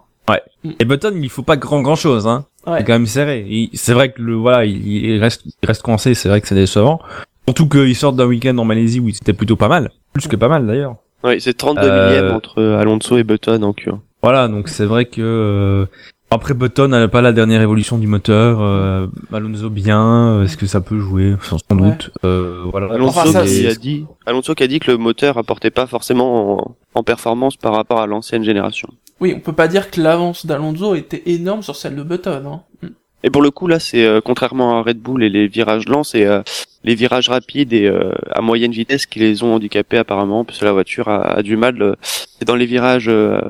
[0.79, 2.45] Et Button, il faut pas grand grand chose, hein.
[2.67, 2.79] Ouais.
[2.79, 3.45] C'est quand même serré.
[3.49, 6.13] Il- C'est vrai que le voilà, il, il reste, il reste coincé.
[6.13, 6.99] C'est vrai que c'est décevant.
[7.47, 10.49] Surtout qu'il sort d'un week-end en Malaisie où c'était plutôt pas mal, plus que pas
[10.49, 10.95] mal d'ailleurs.
[11.23, 13.99] Oui, c'est 32 Euh, millièmes entre Alonso et Button en Q1.
[14.21, 15.85] Voilà, donc c'est vrai que euh,
[16.31, 18.59] après Button n'a pas la dernière évolution du moteur.
[18.61, 20.01] Euh, Alonso bien,
[20.39, 21.89] euh, est-ce que ça peut jouer sans, sans Ouais.
[21.91, 22.11] doute.
[22.23, 22.93] Euh, voilà.
[22.93, 25.87] Alonso Enfin, ça, qui a dit Alonso qui a dit que le moteur apportait pas
[25.87, 28.89] forcément en, en performance par rapport à l'ancienne génération.
[29.21, 32.43] Oui, on peut pas dire que l'avance d'Alonso était énorme sur celle de Button.
[32.83, 32.89] Hein.
[33.23, 36.03] Et pour le coup là, c'est euh, contrairement à Red Bull et les virages lents,
[36.03, 36.41] c'est euh,
[36.83, 40.65] les virages rapides et euh, à moyenne vitesse qui les ont handicapés apparemment parce que
[40.65, 41.81] la voiture a, a du mal.
[41.81, 43.41] euh, c'est dans les virages euh,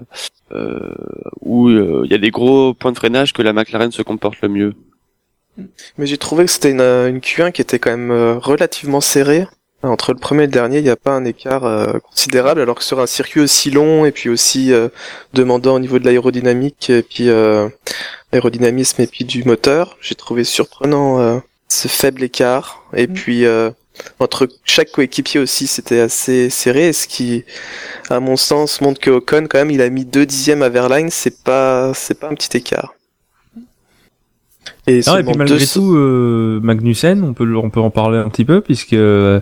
[0.52, 0.80] euh,
[1.42, 4.50] où il y a des gros points de freinage que la McLaren se comporte le
[4.50, 4.74] mieux.
[5.98, 9.46] Mais j'ai trouvé que c'était une, une Q1 qui était quand même relativement serrée.
[9.82, 12.76] Entre le premier et le dernier, il n'y a pas un écart euh, considérable, alors
[12.76, 14.90] que sur un circuit aussi long et puis aussi euh,
[15.34, 17.70] demandant au niveau de l'aérodynamique et puis euh,
[18.32, 22.84] l'aérodynamisme et puis du moteur, j'ai trouvé surprenant euh, ce faible écart.
[22.96, 23.14] Et Mm.
[23.14, 23.70] puis euh,
[24.20, 27.44] entre chaque coéquipier aussi, c'était assez serré, ce qui,
[28.10, 31.10] à mon sens, montre que Ocon quand même, il a mis deux dixièmes à Verlaine,
[31.10, 32.94] c'est pas, c'est pas un petit écart.
[34.88, 38.18] Et, Non, et puis malgré deux- tout, euh, Magnussen, on peut, on peut en parler
[38.20, 39.42] un petit peu, puisque euh,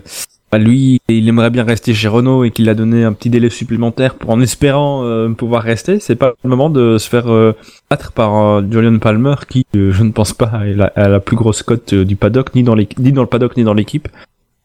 [0.50, 3.50] bah, lui, il aimerait bien rester chez Renault et qu'il a donné un petit délai
[3.50, 6.00] supplémentaire pour en espérant euh, pouvoir rester.
[6.00, 7.52] C'est pas le moment de se faire euh,
[7.90, 11.62] battre par euh, Julian Palmer, qui, je ne pense pas, a la, la plus grosse
[11.62, 14.08] cote du paddock, ni dans, ni dans le paddock, ni dans l'équipe.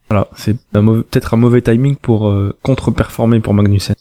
[0.09, 3.95] Voilà, c'est peut-être un mauvais timing pour contre-performer pour Magnussen.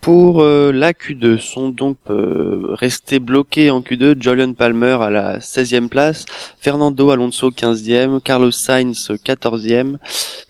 [0.00, 5.38] Pour euh, la Q2, sont donc euh, restés bloqués en Q2 Julian Palmer à la
[5.40, 6.24] 16e place,
[6.58, 9.98] Fernando Alonso 15e, Carlos Sainz 14e,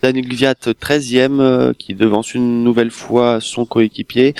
[0.02, 4.34] Daniel Gviat 13e euh, qui devance une nouvelle fois son coéquipier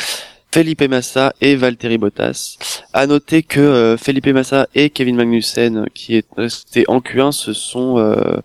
[0.53, 2.57] Felipe Massa et Valtteri Bottas.
[2.93, 7.53] À noter que euh, Felipe Massa et Kevin Magnussen, qui est resté en Q1, se
[7.53, 8.41] sont euh,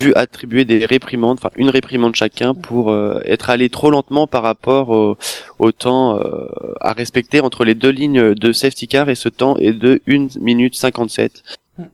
[0.00, 4.42] vus attribuer des réprimandes, enfin une réprimande chacun pour euh, être allés trop lentement par
[4.42, 5.16] rapport au,
[5.58, 6.48] au temps euh,
[6.80, 10.38] à respecter entre les deux lignes de safety car et ce temps est de 1
[10.40, 11.42] minute 57.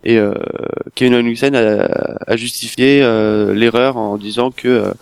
[0.04, 0.34] Et euh,
[0.94, 4.92] Kevin Magnussen a, a justifié euh, l'erreur en disant que euh,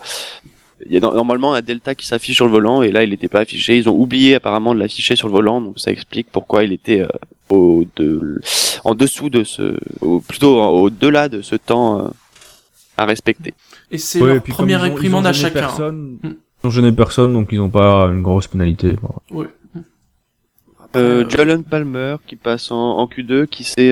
[0.85, 3.09] il y a no- normalement un delta qui s'affiche sur le volant et là il
[3.09, 3.77] n'était pas affiché.
[3.77, 7.01] Ils ont oublié apparemment de l'afficher sur le volant, donc ça explique pourquoi il était
[7.01, 7.07] euh,
[7.49, 8.39] au de,
[8.83, 12.07] en dessous de ce, au, plutôt au-delà de ce temps euh,
[12.97, 13.53] à respecter.
[13.91, 15.59] Et c'est Ouais, leur première réprimande à chacun.
[15.61, 16.29] Personne, Mm.
[16.63, 18.95] Ils ont gêné personne, donc ils n'ont pas une grosse pénalité.
[19.31, 19.47] Ouais.
[19.75, 19.79] Euh,
[21.25, 23.89] Euh, Jalen Palmer qui passe en, en Q2, qui s'est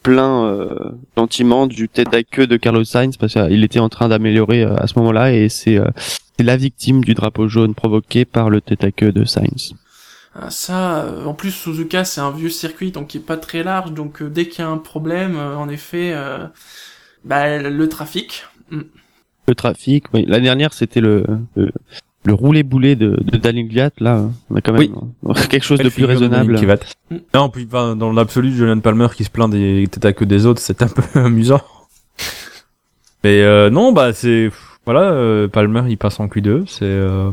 [0.00, 3.88] euh, plaint euh, gentiment du tête à queue de Carlos Sainz parce qu'il était en
[3.88, 5.88] train d'améliorer euh, à ce moment-là et c'est euh,
[6.36, 9.74] c'est la victime du drapeau jaune provoqué par le tête à queue de Sainz.
[10.34, 13.62] Ah, Ça, euh, en plus Suzuka c'est un vieux circuit donc qui est pas très
[13.62, 16.46] large donc euh, dès qu'il y a un problème, euh, en effet, euh,
[17.24, 18.44] bah, le trafic.
[18.70, 18.82] Mm.
[19.48, 20.24] Le trafic, oui.
[20.26, 21.72] La dernière c'était le, le
[22.24, 24.94] le roulé boulet de, de Danigliat, là on a quand même
[25.26, 26.54] euh, quelque chose de plus raisonnable.
[26.54, 27.16] Mm.
[27.34, 30.46] Non, puis enfin, dans l'absolu, Julian Palmer qui se plaint des têtes à queue des
[30.46, 31.62] autres, c'est un peu amusant.
[33.24, 34.50] Mais euh, non, bah c'est
[34.84, 37.30] voilà, euh, Palmer il passe en Q2, c'est euh,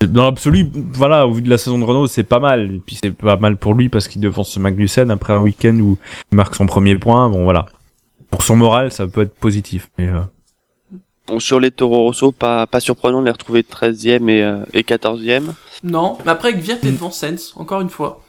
[0.00, 2.74] dans l'absolu, voilà, au vu de la saison de Renault, c'est pas mal.
[2.74, 5.98] Et puis c'est pas mal pour lui parce qu'il devance Magnussen après un week-end où
[6.30, 7.28] il marque son premier point.
[7.30, 7.66] Bon voilà,
[8.30, 9.88] pour son moral, ça peut être positif.
[9.98, 10.20] Mais euh,
[11.26, 14.82] Bon, sur les Toro Rosso, pas pas surprenant de les retrouver 13e et, euh, et
[14.82, 15.52] 14e.
[15.82, 18.22] Non, mais après Gviat est devant Sens, encore une fois.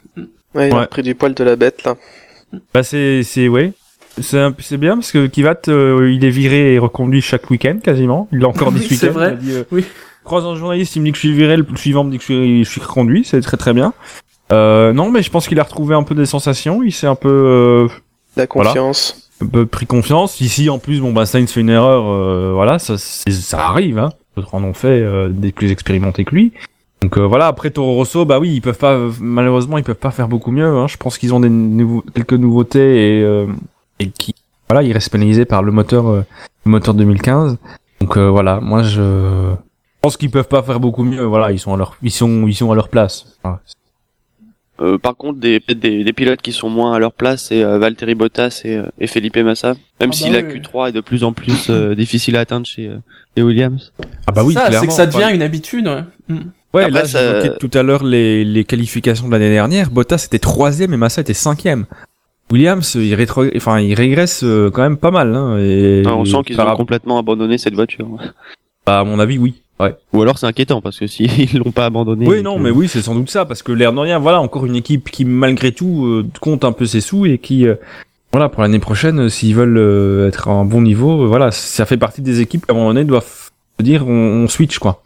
[0.54, 0.86] Ouais, il a Ouais.
[0.86, 1.96] pris du poil de la bête là.
[2.74, 3.72] bah c'est c'est ouais.
[4.20, 7.78] C'est un- c'est bien parce que Kivat euh, il est viré et reconduit chaque week-end
[7.82, 8.26] quasiment.
[8.32, 9.18] Il l'a encore dit Oui, ce c'est week-end.
[9.18, 9.28] vrai.
[9.28, 9.84] il a dit, euh, Oui.
[10.24, 12.22] croise un journaliste, il me dit que je suis viré, le suivant me dit que
[12.24, 13.92] je suis, je suis reconduit, c'est très très bien.
[14.50, 17.14] Euh, non, mais je pense qu'il a retrouvé un peu des sensations, il s'est un
[17.14, 17.88] peu, euh,
[18.36, 19.27] La confiance.
[19.42, 20.40] Un peu pris confiance.
[20.40, 24.10] Ici, en plus, bon, bah, Sainz fait une erreur, euh, voilà, ça, ça arrive, hein.
[24.36, 26.52] D'autres en ont fait, euh, des plus expérimentés que lui.
[27.02, 30.10] Donc euh, voilà, après Toro Rosso, bah oui, ils peuvent pas, malheureusement, ils peuvent pas
[30.10, 30.66] faire beaucoup mieux.
[30.66, 30.88] Hein.
[30.88, 33.46] Je pense qu'ils ont des nouveaux, quelques nouveautés et, euh,
[34.00, 34.34] et qui,
[34.68, 36.24] voilà, ils restent pénalisés par le moteur, euh,
[36.64, 37.56] le moteur 2015.
[38.00, 39.54] Donc euh, voilà, moi je
[40.00, 41.22] pense qu'ils peuvent pas faire beaucoup mieux.
[41.22, 43.38] Voilà, ils sont à leur, ils sont, ils sont à leur place.
[44.80, 47.64] Euh, par contre, des, peut-être des, des pilotes qui sont moins à leur place, c'est
[47.64, 49.74] euh, Valtteri Bottas et, euh, et Felipe Massa.
[50.00, 50.60] Même Ah si bah la oui.
[50.60, 52.98] Q3 est de plus en plus euh, difficile à atteindre chez euh,
[53.36, 53.92] les Williams.
[54.28, 55.88] Ah bah oui, ça, c'est que ça devient Enfin, une habitude.
[55.88, 56.02] Ouais.
[56.28, 56.38] Mm.
[56.74, 59.90] Ouais, Après, là, ça- tout à l'heure les, les qualifications de l'année dernière.
[59.90, 61.86] Bottas était troisième et Massa était cinquième.
[62.52, 63.44] Williams, il, rétro...
[63.56, 65.34] enfin, il régresse euh, quand même pas mal.
[65.34, 66.02] Hein, et...
[66.06, 68.08] Ah, on sent qu'ils ont complètement abandonné cette voiture.
[68.86, 69.54] bah, à mon avis, oui.
[69.80, 69.94] Ouais.
[70.12, 72.26] Ou alors c'est inquiétant parce que s'ils l'ont pas abandonné.
[72.26, 74.40] Oui, non, que- mais oui, c'est sans doute ça, parce que l'air de rien, voilà,
[74.40, 77.76] encore une équipe qui, malgré tout, euh, compte un peu ses sous et qui, euh,
[78.32, 81.50] voilà, pour l'année prochaine, euh, s'ils veulent euh, être à un bon niveau, euh, voilà,
[81.52, 84.10] ça fait partie des équipes qui, à un moment donné, doivent se dire, on,
[84.44, 85.02] on switch, quoi.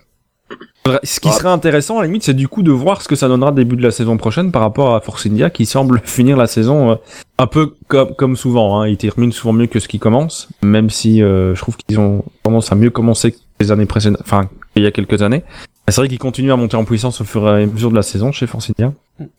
[1.04, 1.32] Ce qui Ah.
[1.32, 3.76] serait intéressant, à la limite, c'est du coup de voir ce que ça donnera début
[3.76, 6.94] de la saison prochaine par rapport à Force India, qui semble finir la saison euh,
[7.38, 8.88] un peu comme, comme souvent, hein.
[8.88, 12.24] Ils terminent souvent mieux que ce qui commence, même si euh, je trouve qu'ils ont
[12.42, 15.42] tendance à mieux commencer les années précédentes, enfin, il y a quelques années.
[15.88, 18.02] C'est vrai qu'ils continuent à monter en puissance au fur et à mesure de la
[18.02, 18.92] saison chez Force India.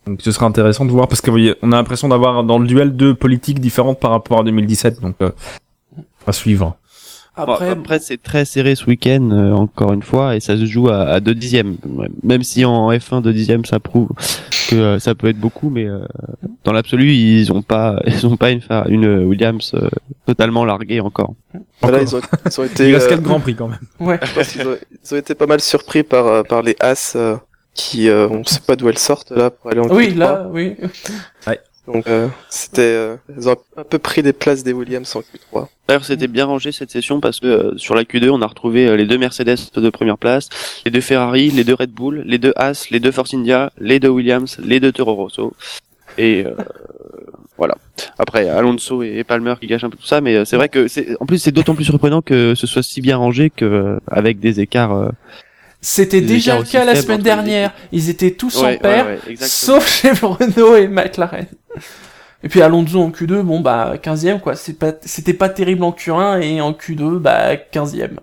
[0.06, 3.16] Donc ce sera intéressant de voir parce qu'on a l'impression d'avoir dans le duel deux
[3.16, 5.02] politiques différentes par rapport à 2017.
[5.02, 5.32] Donc euh,
[6.28, 6.78] à suivre.
[7.36, 10.66] Après, Bon, après c'est très serré ce week-end euh, encore une fois et ça se
[10.66, 11.78] joue à, à deux dixièmes.
[12.22, 14.10] Même si en F1 deux dixièmes ça prouve
[14.70, 16.06] que euh, ça peut être beaucoup, mais euh,
[16.64, 19.90] dans l'absolu ils ont pas ils ont pas une une Williams euh,
[20.28, 21.34] totalement larguée encore.
[21.82, 22.08] Voilà, Encore.
[22.10, 23.80] ils ont, ils ont été, Il reste euh, quatre grands prix quand même.
[24.00, 24.20] ouais.
[24.24, 27.16] je pense qu'ils ont, ils ont été pas mal surpris par, euh, par les As
[27.16, 27.36] euh,
[27.74, 30.18] qui, euh, on sait pas d'où elles sortent là pour aller en Oui, Q3.
[30.18, 30.76] là, oui.
[31.88, 35.68] Donc euh, c'était, euh, ils ont un peu pris des places des Williams en Q3.
[35.88, 38.88] D'ailleurs, c'était bien rangé cette session parce que euh, sur la Q2, on a retrouvé
[38.88, 40.48] euh, les deux Mercedes de première place,
[40.86, 44.00] les deux Ferrari, les deux Red Bull, les deux Haas, les deux Force India, les
[44.00, 45.54] deux Williams, les deux Toro Rosso.
[46.18, 46.56] Et euh,
[47.58, 47.76] voilà.
[48.18, 51.18] Après, Alonso et Palmer qui gâchent un peu tout ça, mais c'est vrai que c'est
[51.20, 54.62] en plus c'est d'autant plus surprenant que ce soit si bien rangé que avec des
[54.62, 55.12] écarts.
[55.86, 57.74] C'était déjà le cas la semaine les dernière.
[57.92, 61.46] Ils étaient tous ouais, en paire, ouais, sauf chez Renault et McLaren.
[62.42, 65.92] Et puis Alonso en Q2, bon bah 15ème quoi, c'est pas c'était pas terrible en
[65.92, 68.18] Q1 et en Q2 bah 15ème.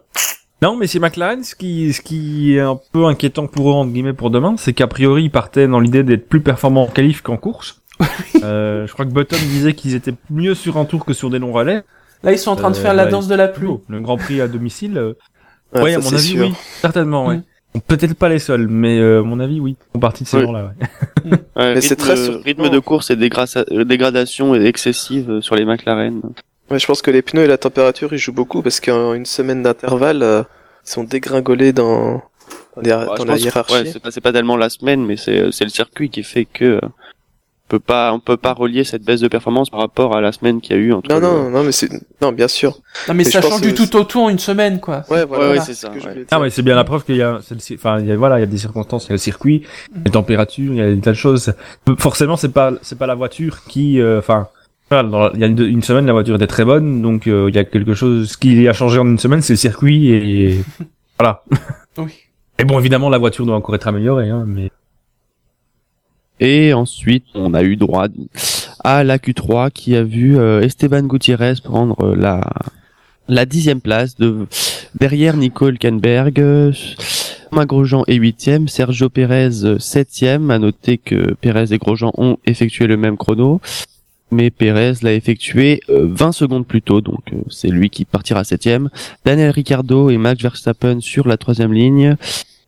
[0.62, 3.90] Non, mais c'est McLaren, ce qui, ce qui est un peu inquiétant pour eux, entre
[3.92, 7.22] guillemets, pour demain, c'est qu'a priori, ils partaient dans l'idée d'être plus performants en qualif
[7.22, 7.80] qu'en course.
[8.42, 11.38] euh, je crois que Button disait qu'ils étaient mieux sur un tour que sur des
[11.38, 11.82] longs relais.
[12.22, 13.68] Là ils sont en train de Euh, faire la danse de la pluie.
[13.88, 14.96] Le Grand Prix à domicile.
[14.98, 15.14] euh,
[15.74, 16.46] Ouais, ouais, à mon avis, sûr.
[16.46, 16.54] oui.
[16.80, 17.36] Certainement, ouais.
[17.36, 17.42] Mm.
[17.86, 19.76] Peut-être pas les seuls, mais euh, à mon avis, oui.
[19.92, 20.42] Font partie de ces Oui.
[20.44, 20.72] gens-là.
[20.80, 20.86] Ouais.
[21.56, 26.20] Ouais, Mais c'est très rythme de course et euh, dégradation excessive euh, sur les McLaren.
[26.70, 29.26] Ouais, je pense que les pneus et la température ils jouent beaucoup parce qu'en une
[29.26, 30.42] semaine d'intervalle, euh,
[30.86, 32.22] ils sont dégringolés dans,
[32.76, 33.74] dans, les- Ouais, dans je la hiérarchie.
[33.74, 36.46] ouais, c'est pas, c'est pas tellement la semaine, mais c'est c'est le circuit qui fait
[36.46, 36.80] que euh,
[37.70, 40.60] peut pas on peut pas relier cette baisse de performance par rapport à la semaine
[40.60, 41.08] qu'il y a eu entre.
[41.08, 41.88] non, le- non, non, mais c'est,
[42.20, 42.72] non, bien sûr.
[43.08, 45.04] Non mais Mais ça change du tout au tout en une semaine quoi.
[45.08, 45.50] Ouais, Ouais, voilà.
[45.52, 45.88] ouais, c'est c'est ça.
[45.88, 46.26] que ouais.
[46.30, 47.38] Ah ouais, c'est bien la preuve qu'il y a,
[47.74, 49.62] enfin, il y a, voilà, il y a des circonstances, il y a le circuit,
[50.04, 51.54] les températures, il y a des tas de choses.
[51.98, 54.48] Forcément, c'est pas, c'est pas la voiture qui, euh, enfin,
[54.90, 57.54] voilà, il y a une, une semaine, la voiture était très bonne, donc euh, il
[57.54, 60.50] y a quelque chose, ce qui a changé en une semaine, c'est le circuit et,
[60.54, 60.64] et
[61.18, 61.44] voilà.
[61.98, 62.12] Oui.
[62.58, 64.70] Et bon, évidemment, la voiture doit encore être améliorée, hein, mais
[66.40, 68.06] Et ensuite, on a eu droit
[68.82, 72.40] à la Q3 qui a vu euh, Esteban Gutiérrez prendre euh, la
[73.28, 74.46] la dixième place de
[74.98, 76.40] derrière Nicole Kenberg.
[76.40, 76.72] euh,
[77.50, 80.50] Thomas Grosjean est huitième, Sergio Pérez euh, septième.
[80.50, 83.60] À noter que Pérez et Grosjean ont effectué le même chrono,
[84.30, 88.44] mais Pérez l'a effectué euh, 20 secondes plus tôt, donc euh, c'est lui qui partira
[88.44, 88.88] septième.
[89.24, 92.16] Daniel Ricciardo et Max Verstappen sur la troisième ligne.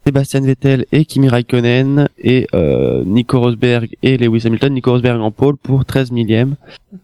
[0.04, 4.72] Sébastien Vettel et Kimi Raikkonen et euh, Nico Rosberg et Lewis Hamilton.
[4.74, 6.56] Nico Rosberg en pole pour 13 millième.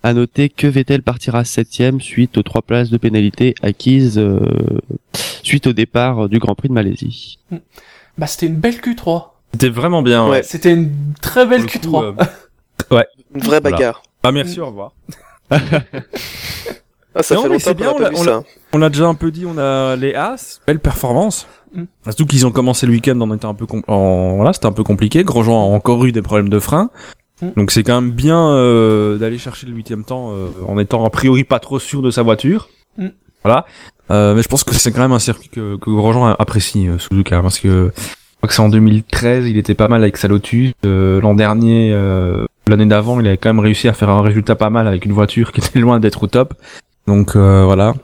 [0.03, 4.41] À noter que Vettel partira septième suite aux trois places de pénalité acquises euh,
[5.43, 7.39] suite au départ du Grand Prix de Malaisie.
[8.19, 9.27] Bah c'était une belle Q3.
[9.53, 10.29] c'était vraiment bien.
[10.29, 10.43] Ouais.
[10.43, 10.91] C'était une
[11.23, 12.15] très belle Pour le Q3.
[12.15, 13.03] coup, euh,
[13.35, 13.61] Une vraie Voilà.
[13.61, 14.03] bagarre.
[14.23, 14.93] Bah merci, au revoir.
[17.15, 18.45] Ah, ça Non, fait mais c'est bien, a on.
[18.75, 21.47] On l'a déjà un peu dit, on a les As, belle performance.
[21.75, 21.85] Mm.
[22.05, 24.73] Surtout qu'ils ont commencé le week-end en étant un peu com- en voilà, c'était un
[24.73, 25.25] peu compliqué.
[25.25, 26.91] Grosjean a encore eu des problèmes de frein.
[27.43, 27.49] Mm.
[27.57, 31.11] Donc c'est quand même bien euh, d'aller chercher le huitième temps euh, en étant a
[31.11, 32.69] priori pas trop sûr de sa voiture.
[32.99, 33.09] Mm.
[33.43, 33.65] Voilà.
[34.11, 36.89] Euh, mais je pense que c'est quand même un circuit que, que Grosjean a- apprécie
[36.89, 40.17] euh, Suzuka parce que je crois que c'est en 2013, il était pas mal avec
[40.17, 40.73] sa Lotus.
[40.87, 44.55] Euh, L'an dernier, euh, l'année d'avant, il avait quand même réussi à faire un résultat
[44.57, 46.55] pas mal avec une voiture qui était loin d'être au top.
[47.09, 47.95] Donc euh, voilà.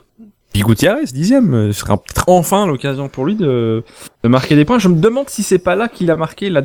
[0.51, 3.83] Puis Gutiérrez, dixième, euh, ce sera peut-être enfin l'occasion pour lui de,
[4.23, 4.79] de marquer des points.
[4.79, 6.61] Je me demande si c'est pas là qu'il a marqué la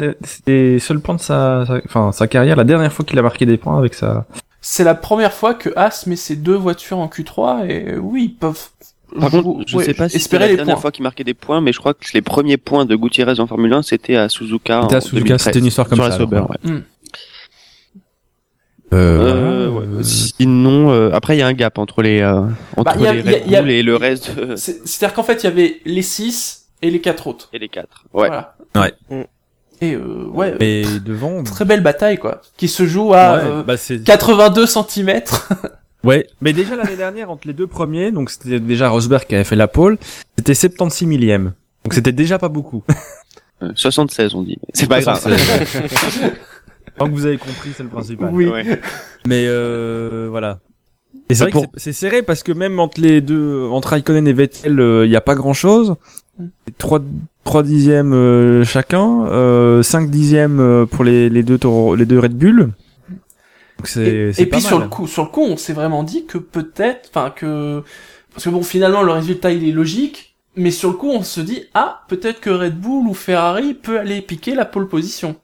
[0.47, 3.47] les seuls points de sa, sa- enfin sa carrière, la dernière fois qu'il a marqué
[3.47, 4.27] des points avec sa.
[4.61, 8.35] C'est la première fois que As met ses deux voitures en Q3 et oui, ils
[8.39, 8.61] peuvent
[9.19, 10.83] Par contre, je ouais, sais pas si espérer la dernière points.
[10.83, 13.47] fois qu'il marquait des points, mais je crois que les premiers points de Gutiérrez en
[13.49, 14.83] Formule 1, c'était à Suzuka.
[14.83, 16.51] C'était à Suzuka, 2013, c'était une histoire comme sur ça, La Sauber, alors.
[16.51, 16.71] ouais.
[16.71, 16.83] Hmm.
[18.93, 20.03] Euh, ouais.
[20.03, 22.41] Sinon, euh, après il y a un gap entre les euh,
[22.77, 25.15] entre Bah, il y a- les a- Red a- Bull et le reste C'est- C'est-à-dire
[25.15, 27.49] qu'en fait, il y avait les 6 et les 4 autres.
[27.53, 28.05] et les quatre.
[28.13, 28.29] Ouais.
[28.29, 28.57] Voilà.
[28.75, 28.93] Ouais.
[29.11, 29.23] Mm.
[29.83, 31.43] Et euh, ouais, Et devant.
[31.43, 34.03] très belle bataille quoi, qui se joue à ouais, euh, bah c'est.
[34.03, 35.21] 82 cm.
[36.03, 39.45] Ouais, mais déjà l'année dernière entre les deux premiers, donc c'était déjà Rosberg qui avait
[39.45, 39.99] fait la pole,
[40.39, 41.53] c'était 76 millième.
[41.85, 42.83] Donc c'était déjà pas beaucoup.
[43.63, 44.57] Euh, 76 on dit.
[44.63, 45.23] mais C'est pas grave.
[47.01, 48.31] Tant que vous avez compris, c'est le principal.
[48.33, 48.47] oui.
[48.47, 48.81] Ouais.
[49.27, 50.61] Mais euh, voilà.
[51.29, 54.27] Et c'est vrai Pour- que c'est- serré parce que même entre les deux, entre Raikkonen
[54.29, 55.97] et Vettel, il n'y a pas grand chose.
[56.39, 56.47] Mm.
[56.79, 57.01] Trois,
[57.45, 62.19] trois dixièmes euh, chacun, euh, cinq dixièmes euh, pour les, les deux Toro- les deux
[62.19, 62.59] Red Bull.
[63.79, 65.73] Donc c'est Et, c'est et pas puis sur le coup, sur le coup, on s'est
[65.73, 67.83] vraiment dit que peut-être, enfin que,
[68.33, 71.41] parce que bon, finalement, le résultat il est logique, mais sur le coup, on se
[71.41, 75.37] dit ah, peut-être que Red Bull ou Ferrari peut aller piquer la pole position.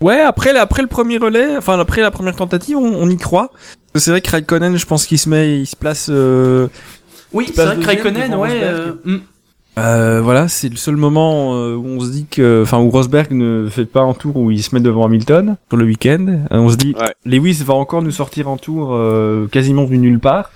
[0.00, 3.50] Ouais, après, après le premier relais, enfin après la première tentative, on, on y croit.
[3.94, 6.08] C'est vrai que Raikkonen, je pense qu'il se met, il se place.
[6.10, 6.68] Euh,
[7.32, 8.60] Oui, c'est vrai que Raikkonen, ouais.
[8.62, 9.16] Euh, hmm.
[9.78, 13.32] euh, voilà, c'est le seul moment euh, où on se dit que, enfin, où Rosberg
[13.32, 16.26] ne fait pas un tour où il se met devant Hamilton sur le week-end.
[16.52, 17.14] Euh, on se dit, Ouais.
[17.24, 20.50] Lewis va encore nous sortir un tour euh, quasiment du nulle part.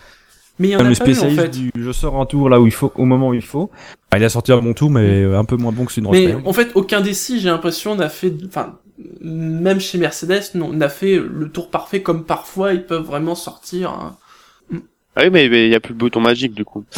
[0.59, 1.48] Mais il y en a le pas eu en spécialiste fait.
[1.48, 3.70] du je sors un tour là où il faut, au moment où il faut.
[4.12, 6.12] Bah, il a sorti un bon tour, mais un peu moins bon que celui de
[6.12, 6.46] Mais Rosberg.
[6.46, 8.74] en fait, aucun des six, j'ai l'impression, n'a fait, enfin,
[9.21, 13.91] même chez Mercedes, non, n'a fait le tour parfait comme parfois ils peuvent vraiment sortir.
[13.91, 14.17] hein.
[15.17, 16.85] Ah oui, mais il y a plus le bouton magique du coup.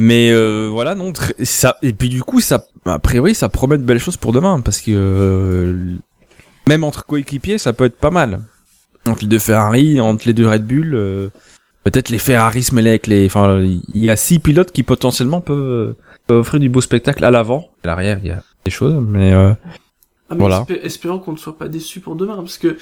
[0.00, 3.82] Mais euh, voilà, non, ça et puis du coup, ça, a priori, ça promet de
[3.82, 5.96] belles choses pour demain parce que euh,
[6.66, 8.40] même entre coéquipiers, ça peut être pas mal.
[9.06, 11.28] Entre les deux Ferrari, entre les deux Red Bull, euh,
[11.84, 13.26] peut-être les Ferrari se mêler avec les.
[13.26, 15.94] Enfin, il y a six pilotes qui potentiellement peuvent,
[16.26, 17.68] peuvent offrir du beau spectacle à l'avant.
[17.84, 19.52] À l'arrière, il y a des choses, mais euh,
[20.30, 20.64] Ah, mais Voilà.
[20.68, 22.76] espé- espérons qu'on ne soit pas déçus pour demain, parce que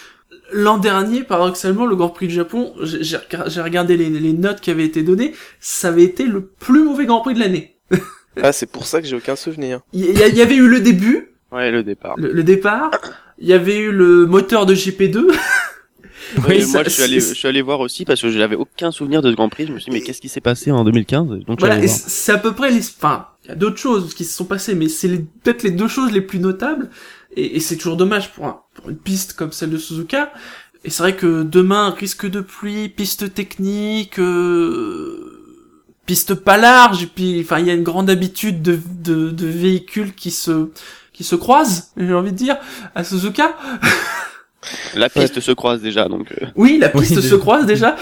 [0.53, 4.33] l'an dernier, paradoxalement, le Grand Prix de Japon, j'ai j'ai rega- j'ai regardé les, les
[4.35, 7.77] notes qui avaient été données, ça avait été le plus mauvais Grand Prix de l'année.
[8.41, 9.81] Ah, c'est pour ça que j'ai aucun souvenir.
[9.93, 12.15] Il y, avait eu le début, Ouais, le départ.
[12.19, 12.93] le, le départ,
[13.41, 15.27] il y avait eu le moteur de GP2,
[16.47, 18.55] Oui, ça- moi je suis allé, je suis allé voir aussi parce que je n'avais
[18.55, 19.67] aucun souvenir de ce Grand Prix.
[19.67, 22.39] Je me suis dit mais qu'est-ce qui s'est passé en 2015 Donc Voilà, c'est à
[22.39, 25.09] peu près les, enfin, il y a d'autres choses qui se sont passées, mais c'est
[25.43, 26.91] peut-être les deux choses les plus notables,
[27.39, 30.33] et, et c'est toujours dommage pour, un- pour une piste comme celle de Suzuka,
[30.85, 35.35] et c'est vrai que demain, risque de pluie, piste technique, euh,
[36.07, 39.47] piste pas large, et puis, enfin, il y a une grande habitude de, de, de
[39.47, 40.71] véhicules qui se,
[41.13, 42.57] qui se croisent, j'ai envie de dire,
[42.95, 43.57] à Suzuka.
[44.95, 46.33] La piste se croise déjà donc.
[46.33, 47.97] euh, Oui, la piste Oui, se croise déjà.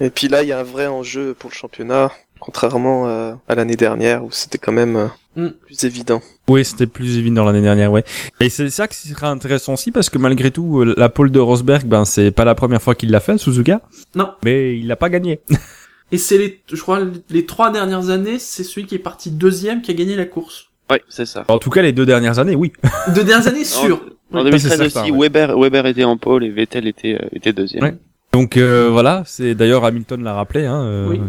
[0.00, 3.54] Et puis là, il y a un vrai enjeu pour le championnat, contrairement euh, à
[3.54, 5.48] l'année dernière où c'était quand même euh, Mm.
[5.66, 6.22] plus évident.
[6.48, 8.04] Oui, c'était plus évident l'année dernière, ouais.
[8.40, 11.38] Et c'est ça qui sera intéressant aussi parce que malgré tout, euh, la pole de
[11.38, 13.82] Rosberg, ben c'est pas la première fois qu'il l'a fait, Suzuka.
[14.14, 14.30] Non.
[14.44, 15.40] Mais il l'a pas gagné.
[16.12, 19.82] Et c'est les, je crois, les trois dernières années, c'est celui qui est parti deuxième
[19.82, 20.68] qui a gagné la course.
[20.88, 21.44] Ouais, c'est ça.
[21.48, 22.72] En tout cas, les deux dernières années, oui.
[23.14, 24.00] Deux dernières années, sûr.
[24.32, 25.18] En Oui, 2013 ça, c'est aussi, certain, ouais.
[25.28, 27.82] Weber, Weber était en pole et Vettel était, euh, était deuxième.
[27.82, 27.94] Ouais.
[28.32, 30.64] Donc euh, voilà, c'est d'ailleurs Hamilton l'a rappelé.
[30.64, 31.20] Hein, euh, Oui.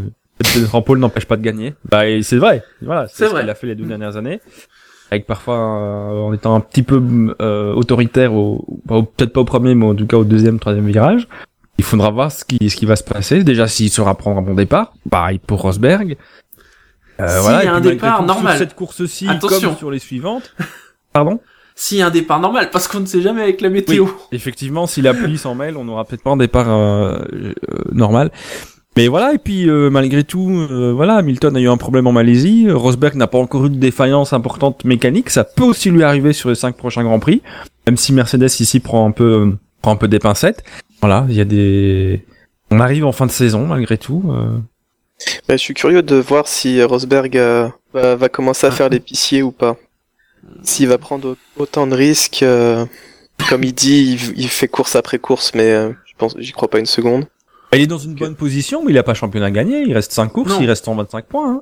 [0.73, 1.73] En pole n'empêche pas de gagner.
[1.89, 2.63] Bah c'est vrai.
[2.81, 3.41] Voilà, C'est ce vrai.
[3.41, 4.39] qu'il a fait les deux dernières années.
[5.09, 7.01] Avec parfois euh, en étant un petit peu
[7.41, 11.27] euh, autoritaire, au, peut-être pas au premier, mais en tout cas au deuxième, troisième virage.
[11.77, 13.43] Il faudra voir ce qui, ce qui va se passer.
[13.43, 14.93] Déjà, s'il saura prendre un bon départ.
[15.09, 16.17] Pareil pour Rosberg.
[17.19, 17.63] Euh, S'il voilà.
[17.63, 18.57] y a un départ normal.
[18.57, 20.53] Sur cette course-ci, comme sur les suivantes.
[21.13, 21.39] Pardon?
[21.75, 24.07] S'il y a un départ normal, parce qu'on ne sait jamais avec la météo.
[24.31, 27.53] Effectivement, si la pluie s'en mêle, on n'aura peut-être pas un départ euh, euh,
[27.91, 28.31] normal.
[28.97, 32.11] Mais voilà, et puis euh, malgré tout, euh, voilà, Hamilton a eu un problème en
[32.11, 32.67] Malaisie.
[32.71, 35.29] Rosberg n'a pas encore eu de défaillance importante mécanique.
[35.29, 37.43] Ça peut aussi lui arriver sur les cinq prochains grands prix,
[37.85, 40.63] même si Mercedes ici prend un peu euh, prend un peu des pincettes.
[40.99, 42.25] Voilà, il y a des.
[42.71, 44.23] On arrive en fin de saison malgré tout.
[45.47, 47.39] Bah, je suis curieux de voir si Rosberg
[47.93, 49.77] va, commencer à faire l'épicier ou pas.
[50.63, 52.43] S'il va prendre au- autant de risques,
[53.47, 56.79] comme il dit, il, il fait course après course, mais je pense, j'y crois pas
[56.79, 57.25] une seconde.
[57.77, 59.81] Il est dans une bonne position, mais il a pas championnat gagné.
[59.81, 60.59] Il reste cinq courses, Non.
[60.61, 61.51] il reste en 25 points.
[61.51, 61.61] Hein.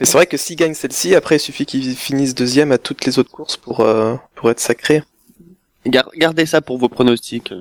[0.00, 3.04] Mais c'est vrai que s'il gagne celle-ci, après il suffit qu'il finisse deuxième à toutes
[3.04, 5.02] les autres courses pour euh, pour être sacré.
[5.86, 7.52] Gar- gardez ça pour vos pronostics.
[7.52, 7.60] euh,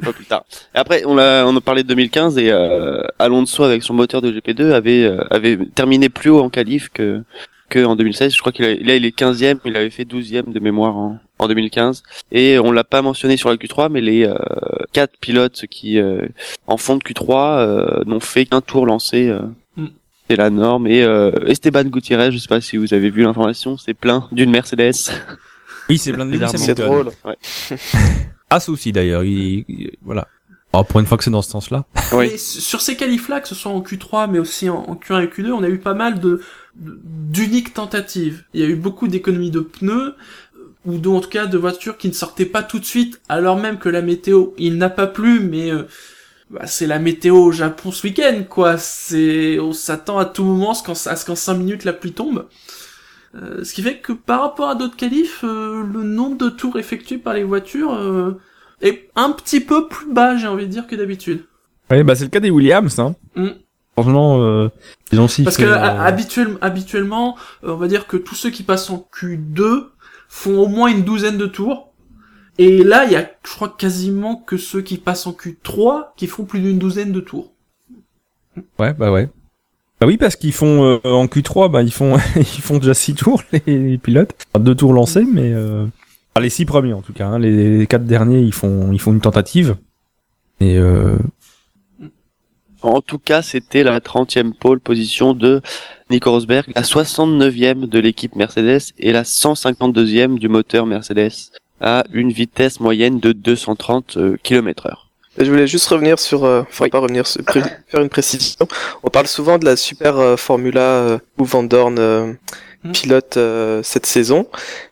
[0.00, 0.44] un peu plus tard.
[0.74, 4.20] Et après, on a, on a parlé de 2015 et euh, Alonso avec son moteur
[4.22, 7.22] de GP2 avait euh, avait terminé plus haut en qualif que
[7.74, 8.34] que en 2016.
[8.34, 11.18] Je crois qu'il a, là il est 15e, il avait fait 12e de mémoire en,
[11.38, 12.02] en 2015.
[12.32, 14.34] Et on l'a pas mentionné sur la Q3, mais les euh,
[14.92, 16.26] quatre pilotes qui euh,
[16.66, 19.28] en fond de Q3 euh, n'ont fait qu'un tour lancé.
[19.28, 19.40] euh,
[19.76, 19.86] Mm.
[20.30, 20.86] C'est la norme.
[20.86, 24.50] Et euh, Esteban Gutiérrez, je sais pas si vous avez vu l'information, c'est plein d'une
[24.50, 24.92] Mercedes.
[25.90, 26.38] Oui, c'est plein de.
[26.56, 27.10] C'est drôle.
[28.50, 29.24] As aussi d'ailleurs.
[29.24, 30.28] Il, il- voilà.
[30.76, 31.84] Oh, pour une fois que c'est dans ce sens-là.
[32.12, 32.36] Oui.
[32.38, 35.52] Sur ces qualifs-là, que ce soit en Q3, mais aussi en, en Q1 et Q2,
[35.52, 36.40] on a eu pas mal de
[36.74, 38.42] d'uniques tentatives.
[38.52, 40.16] Il y a eu beaucoup d'économies de pneus,
[40.56, 43.20] euh, ou de, en tout cas de voitures qui ne sortaient pas tout de suite,
[43.28, 45.84] alors même que la météo, il n'a pas plu, mais euh,
[46.50, 48.76] bah, c'est la météo au Japon ce week-end, quoi.
[48.76, 51.92] C'est, on s'attend à tout moment à ce qu'en à ce qu'en 5 minutes la
[51.92, 52.48] pluie tombe.
[53.36, 56.78] Euh, ce qui fait que par rapport à d'autres qualifs, euh, le nombre de tours
[56.80, 57.96] effectués par les voitures
[58.84, 61.44] est un petit peu plus bas, j'ai envie de dire, que d'habitude.
[61.90, 62.98] Oui, bah c'est le cas des Williams.
[62.98, 63.14] Hein.
[63.36, 63.48] Mm.
[63.94, 64.68] Franchement, euh,
[65.12, 68.50] ils ont aussi Parce que euh, habituel- habituellement, euh, on va dire que tous ceux
[68.50, 69.86] qui passent en Q2
[70.28, 71.92] font au moins une douzaine de tours.
[72.58, 76.26] Et là, il y a, je crois, quasiment que ceux qui passent en Q3 qui
[76.26, 77.52] font plus d'une douzaine de tours.
[78.78, 79.28] Ouais, bah ouais.
[80.00, 83.14] Bah oui, parce qu'ils font euh, en Q3, bah ils font ils font déjà six
[83.14, 85.52] tours les, les pilotes, Enfin, deux tours lancés, mais
[86.34, 87.26] enfin, les six premiers en tout cas.
[87.26, 87.38] Hein.
[87.38, 89.76] Les quatre derniers, ils font ils font une tentative.
[90.60, 91.16] Et euh...
[92.82, 95.62] En tout cas, c'était la 30e pole position de
[96.10, 102.30] Nico Rosberg, la 69e de l'équipe Mercedes et la 152e du moteur Mercedes à une
[102.30, 105.04] vitesse moyenne de 230 km heure.
[105.38, 108.68] Je voulais juste revenir sur, euh, enfin pas revenir, sur- faire une précision.
[109.02, 112.32] On parle souvent de la super euh, Formula euh, où Van Dorn euh.
[112.92, 114.46] Pilote euh, cette saison,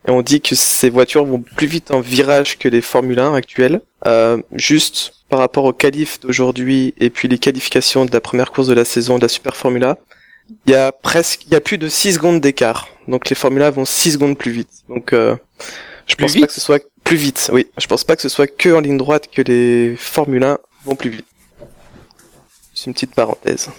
[0.07, 3.33] et on dit que ces voitures vont plus vite en virage que les Formule 1
[3.35, 3.81] actuelles.
[4.05, 8.67] Euh, juste par rapport aux qualifs d'aujourd'hui et puis les qualifications de la première course
[8.67, 9.97] de la saison de la super Formula,
[10.65, 12.87] il y a presque, il y a plus de 6 secondes d'écart.
[13.07, 14.69] Donc les Formula vont 6 secondes plus vite.
[14.89, 15.35] Donc euh,
[16.05, 17.49] je Plus pense vite pas que ce soit plus vite.
[17.53, 20.57] Oui, je pense pas que ce soit que en ligne droite que les Formule 1
[20.85, 21.25] vont plus vite.
[22.73, 23.69] C'est une petite parenthèse.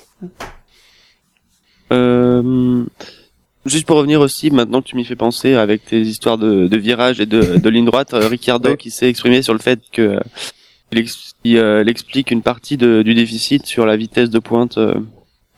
[1.93, 2.85] Euh,
[3.67, 6.77] juste pour revenir aussi, maintenant que tu m'y fais penser avec tes histoires de, de
[6.77, 8.77] virage et de, de ligne droite, euh, Ricciardo Ouais.
[8.77, 10.21] qui s'est exprimé sur le fait que euh,
[10.93, 14.39] il, ex- il, euh, il explique une partie de- du déficit sur la vitesse de
[14.39, 14.79] pointe.
[14.79, 14.95] euh,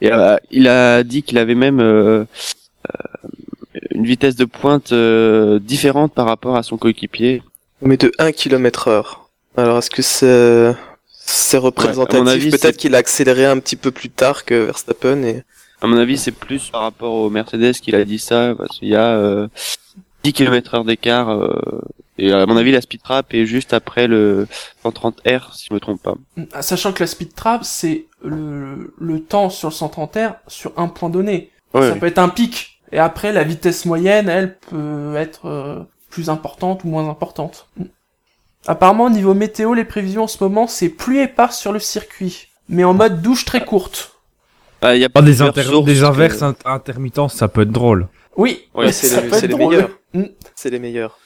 [0.01, 1.81] et euh, il a dit qu'il avait même
[3.91, 4.93] une vitesse de pointe
[5.63, 7.43] différente par rapport à son coéquipier.
[7.83, 9.29] Mais de 1 km heure.
[9.57, 12.51] Alors est-ce que c'est représentatif?
[12.61, 15.43] Peut-être qu'il a accéléré un petit peu plus tard que Verstappen et
[15.83, 18.89] À mon avis, c'est plus par rapport au Mercedes qu'il a dit ça, parce qu'il
[18.89, 19.49] y a euh,
[20.25, 21.81] 10 km heure d'écart, euh,
[22.19, 24.47] et à mon avis, la speed trap est juste après le
[24.85, 26.15] 130R, si je me trompe pas.
[26.53, 30.73] Ah, Sachant que la speed trap, c'est le, le temps sur le 130 R sur
[30.77, 31.51] un point donné.
[31.75, 32.81] Ouais, ça peut être un pic.
[32.93, 37.69] Et après, la vitesse moyenne, elle peut être euh, plus importante ou moins importante.
[37.77, 37.85] Mm.
[38.67, 42.49] Apparemment, au niveau météo, les prévisions en ce moment, c'est pluie éparse sur le circuit.
[42.69, 44.16] Mais en mode douche très courte.
[44.83, 47.49] Ah, il y a Ah, des, plusieurs inter- sources des que- inverses inter- intermittents, ça
[47.49, 48.09] peut être drôle.
[48.37, 49.91] Oui, Ouais, c'est les- les meilleurs.
[50.13, 50.23] Mm.
[50.55, 51.19] c'est les meilleurs.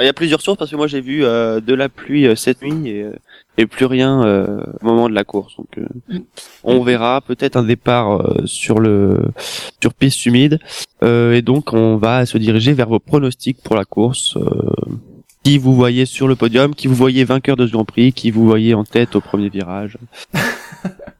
[0.00, 2.34] Il y a plusieurs sources parce que moi j'ai vu euh, de la pluie euh,
[2.34, 3.12] cette nuit et, euh,
[3.58, 5.54] et plus rien euh, au moment de la course.
[5.56, 6.18] Donc euh,
[6.64, 9.20] on verra peut-être un départ euh, sur le
[9.80, 10.58] sur piste humide
[11.04, 14.36] Euh, et donc on va se diriger vers vos pronostics pour la course.
[14.36, 14.42] euh,
[15.44, 18.30] qui vous voyez sur le podium, qui vous voyez vainqueur de ce Grand Prix, qui
[18.30, 19.98] vous voyez en tête au premier virage?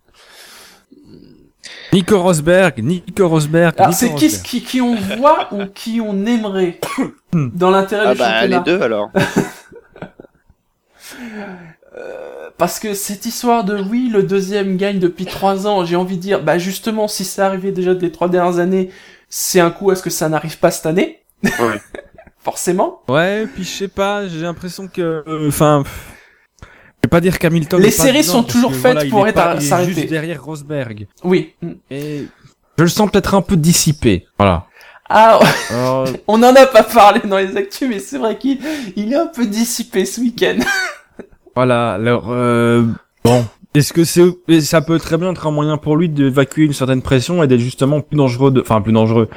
[1.95, 3.75] Nico Rosberg, Nico Rosberg.
[3.79, 4.43] Alors, Nico c'est qui, Rosberg.
[4.43, 6.81] qui, qui on voit ou qui on aimerait
[7.33, 9.11] dans l'intérêt Ah du bah les deux alors.
[12.59, 16.23] Parce que cette histoire de oui, le deuxième gagne depuis trois ans, j'ai envie de
[16.23, 18.91] dire, bah justement, si c'est arrivé déjà des trois dernières années,
[19.29, 21.23] c'est un coup, est-ce que ça n'arrive pas cette année?
[21.43, 21.81] Ouais.
[22.39, 23.03] Forcément.
[23.09, 25.83] Ouais, puis je sais pas, j'ai l'impression que, euh, enfin,
[27.05, 27.81] vais pas dire qu'Hamilton.
[27.81, 29.93] Les séries sont toujours que faites voilà, pour être s'arrêter.
[29.93, 31.07] Juste derrière Rosberg.
[31.23, 31.55] Oui.
[31.91, 32.27] Et
[32.79, 34.27] je le sens peut-être un peu dissipé.
[34.39, 34.67] Voilà.
[35.09, 35.39] Ah,
[35.71, 38.59] Alors, on n'en a pas parlé dans les actus, mais c'est vrai qu'il
[38.97, 40.59] il est un peu dissipé ce week-end.
[41.55, 41.93] voilà.
[41.93, 42.85] Alors, euh,
[43.25, 43.45] bon.
[43.75, 47.03] Est-ce que c'est, ça peut très bien être un moyen pour lui d'évacuer une certaine
[47.03, 49.29] pression et d'être justement plus dangereux, de, enfin plus dangereux,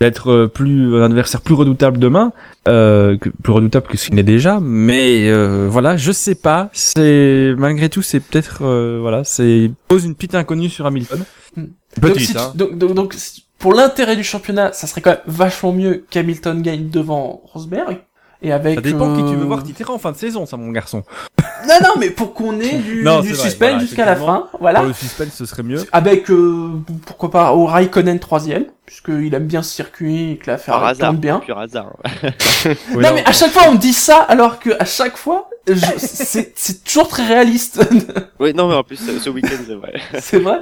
[0.00, 2.32] d'être euh, plus un adversaire plus redoutable demain,
[2.68, 4.58] euh, que, plus redoutable que ce qu'il n'est déjà.
[4.60, 6.68] Mais euh, voilà, je sais pas.
[6.72, 11.24] C'est malgré tout, c'est peut-être euh, voilà, c'est pose une petite inconnue sur Hamilton.
[11.56, 11.62] Mm.
[11.62, 11.70] donc,
[12.12, 12.52] Petite, tu- hein.
[12.54, 16.60] donc, donc, donc, si- pour l'intérêt du championnat, ça serait quand même vachement mieux qu'Hamilton
[16.60, 17.98] gagne devant Rosberg.
[18.42, 18.74] Et avec.
[18.74, 21.02] Ça dépend qui tu veux voir titrer en fin de saison, ça mon garçon.
[21.66, 24.80] Non, non, mais pour qu'on ait du, Non, du suspense voilà, jusqu'à la fin, voilà.
[24.80, 25.78] Pour le suspense, ce serait mieux.
[25.92, 26.72] Avec, euh,
[27.06, 31.10] pourquoi pas, au Raikkonen troisième, puisqu'il aime bien ce circuit et que la Par hasard.
[31.10, 31.38] tourne bien.
[31.40, 31.96] Pur hasard.
[32.94, 35.48] Oui, non, mais à chaque fois on me dit ça, alors que à chaque fois,
[35.66, 37.80] je- c'est c'est toujours très réaliste.
[38.40, 39.92] Oui, non mais en plus ce week-end c'est vrai.
[40.20, 40.60] c'est vrai.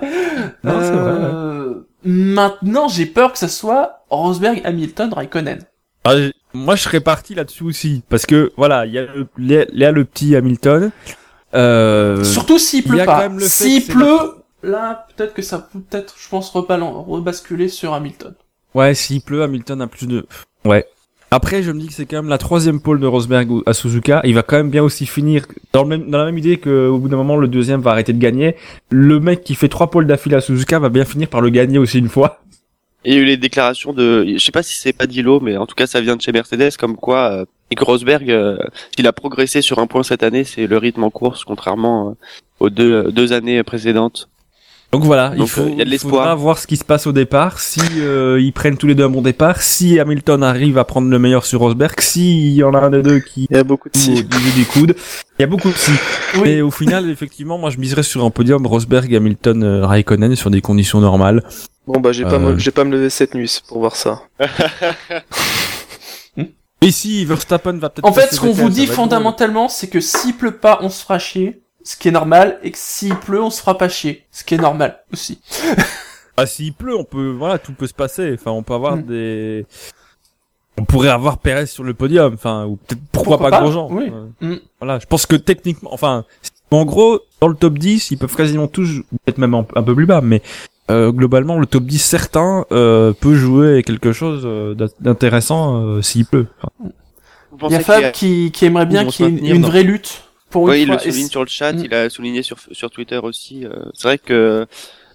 [0.65, 5.61] Non, c'est vrai, Euh, Maintenant, j'ai peur que ce soit Rosberg, Hamilton, Raikkonen.
[6.05, 6.15] Ah,
[6.53, 9.57] moi, je serais parti là-dessus aussi, parce que voilà, il y a le, il y
[9.57, 10.91] a- il y a le petit Hamilton.
[11.55, 13.29] Euh, Surtout s'il pleut pas.
[13.41, 14.19] S'il pleut,
[14.63, 18.35] là, peut-être que ça peut peut-être, je pense, rebasculer sur Hamilton.
[18.75, 20.27] Ouais, s'il pleut, Hamilton a plus de.
[20.65, 20.87] Ouais.
[21.31, 24.21] Après, je me dis que c'est quand même la troisième pole de Rosberg à Suzuka.
[24.25, 26.99] Il va quand même bien aussi finir dans, le même, dans la même idée qu'au
[26.99, 28.55] bout d'un moment, le deuxième va arrêter de gagner.
[28.91, 31.79] Le mec qui fait trois pôles d'affilée à Suzuka va bien finir par le gagner
[31.79, 32.43] aussi une fois.
[33.05, 35.41] Et il y a eu les déclarations de, je sais pas si c'est pas Dilo,
[35.41, 38.59] mais en tout cas ça vient de chez Mercedes, comme quoi euh, Nico Rosberg, euh,
[38.95, 42.13] s'il a progressé sur un point cette année, c'est le rythme en course, contrairement euh,
[42.61, 44.29] aux deux, deux années précédentes.
[44.93, 46.13] Donc voilà, il faut il y a de l'espoir.
[46.25, 47.61] faudra voir ce qui se passe au départ.
[47.61, 51.09] Si euh, ils prennent tous les deux un bon départ, si Hamilton arrive à prendre
[51.09, 53.65] le meilleur sur Rosberg, s'il y en a un des deux qui Il y a
[53.65, 54.23] beaucoup de si.
[54.23, 54.95] des coudes,
[55.39, 55.93] il y a beaucoup de si.
[56.43, 56.49] Oui.
[56.51, 60.51] Et au final, effectivement, moi je miserais sur un podium Rosberg, Hamilton, euh, Raikkonen sur
[60.51, 61.43] des conditions normales.
[61.87, 62.53] Bon bah j'ai pas Euh.
[62.53, 64.21] me- j'ai pas me lever cette nuit pour voir ça.
[66.83, 68.05] Et si Verstappen va peut-être.
[68.09, 71.19] En fait, ce qu'on vous dit fondamentalement, c'est que s'il pleut pas, on se fera
[71.19, 74.45] chier, ce qui est normal, et que s'il pleut, on se fera pas chier, ce
[74.45, 75.41] qui est normal aussi.
[76.35, 78.33] Ah, s'il pleut, on peut, voilà, tout peut se passer.
[78.33, 79.03] Enfin, on peut avoir Mm.
[79.03, 79.67] des.
[80.79, 83.89] On pourrait avoir Perez sur le podium, enfin, ou peut-être pourquoi, Pourquoi pas, pas, Grosjean.
[83.91, 84.11] oui.
[84.41, 84.55] Mm.
[84.81, 86.25] Voilà, je pense que techniquement, enfin,
[86.71, 89.95] en gros, dans le top 10, ils peuvent quasiment tous, peut-être même un, un peu
[89.95, 90.41] plus bas, mais
[90.91, 96.01] euh, globalement, le top 10 certain euh, peut jouer quelque chose euh, d'int- d'intéressant euh,
[96.01, 96.47] s'il pleut.
[97.55, 99.83] Enfin, Il y a Fab a- qui, qui aimerait bien qu'il y ait une, vraie
[99.83, 100.97] lutte pour Oui, il fois.
[100.97, 101.85] le souligne sur le chat, Mm.
[101.85, 103.65] il a souligné sur, sur Twitter aussi.
[103.67, 104.67] euh, c'est vrai que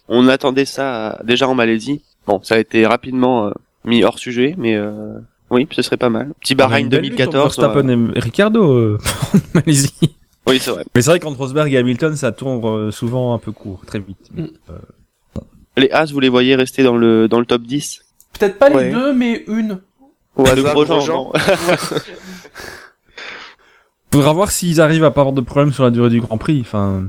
[0.10, 2.02] on attendait ça à- déjà en Malaisie.
[2.26, 3.52] Bon, ça a été rapidement euh,
[3.86, 5.14] mis hors sujet, mais euh,
[5.50, 6.34] oui, ce serait pas mal.
[6.42, 7.58] Petit Bahreïn une belle lutte entre 2014.
[7.58, 8.98] Verstappen euh, et Ricardo, euh,
[9.34, 9.94] en Malaisie.
[10.46, 10.84] Oui, c'est vrai.
[10.96, 14.18] Mais c'est vrai qu'entre Rosberg et Hamilton, ça tourne souvent un peu court, très vite.
[14.34, 14.46] Mm.
[15.78, 18.02] Les As, vous les voyez rester dans le dans le top 10
[18.40, 18.92] Peut-être pas les Ouais.
[18.92, 19.80] deux, mais une.
[20.36, 21.32] Au Le hasard.
[24.18, 26.60] Faudra voir s'ils arrivent à pas avoir de problème sur la durée du Grand Prix.
[26.62, 27.06] Enfin,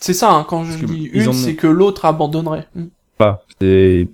[0.00, 2.66] C'est ça, hein, quand je dis une, ont- c'est que l'autre abandonnerait.
[2.74, 2.84] Mm.
[3.18, 3.44] pas.
[3.60, 4.08] C'est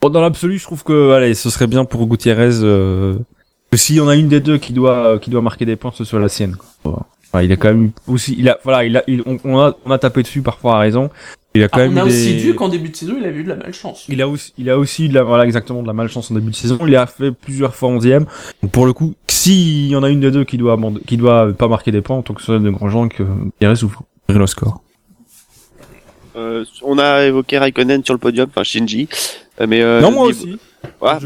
[0.00, 3.16] bon, dans l'absolu, je trouve que allez, ce serait bien pour Gutiérrez euh,
[3.70, 5.92] que s'il y en a une des deux qui doit qui doit marquer des points,
[5.94, 6.56] ce soit la sienne.
[6.82, 7.06] quoi.
[7.32, 9.74] Enfin, il a quand même aussi, il a, voilà, il a, il- on, on a,
[9.84, 11.10] on a tapé dessus parfois à raison.
[11.54, 13.24] Il a quand Ah, même on a eu aussi vu qu'en début de saison, il
[13.24, 14.04] a eu de la malchance.
[14.08, 16.50] Il a aussi, il a aussi de la, voilà, exactement de la malchance en début
[16.52, 16.78] de saison.
[16.86, 18.04] Il a fait plusieurs fois 11
[18.62, 21.52] Donc pour le coup, s'il y en a une des deux qui doit, qui doit
[21.52, 23.24] pas marquer des points, en tant que soit de Grandjean, que
[23.58, 24.02] Pierre souffre.
[24.28, 24.80] le score.
[26.36, 29.08] Euh, on a évoqué Raikkonen sur le podium, enfin Shinji.
[29.60, 30.58] Euh, mais euh, non, moi niveau- aussi.
[31.00, 31.18] Bah,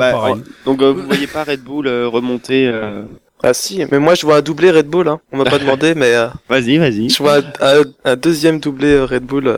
[0.64, 2.66] donc euh, vous voyez pas Red Bull euh, remonter.
[2.66, 3.02] euh,
[3.42, 5.06] Ah si, mais moi je vois un doublé Red Bull.
[5.08, 5.20] Hein.
[5.30, 7.10] On m'a pas demandé, mais euh, Vas-y, vas-y.
[7.10, 9.56] je vois un, un deuxième doublé Red Bull euh,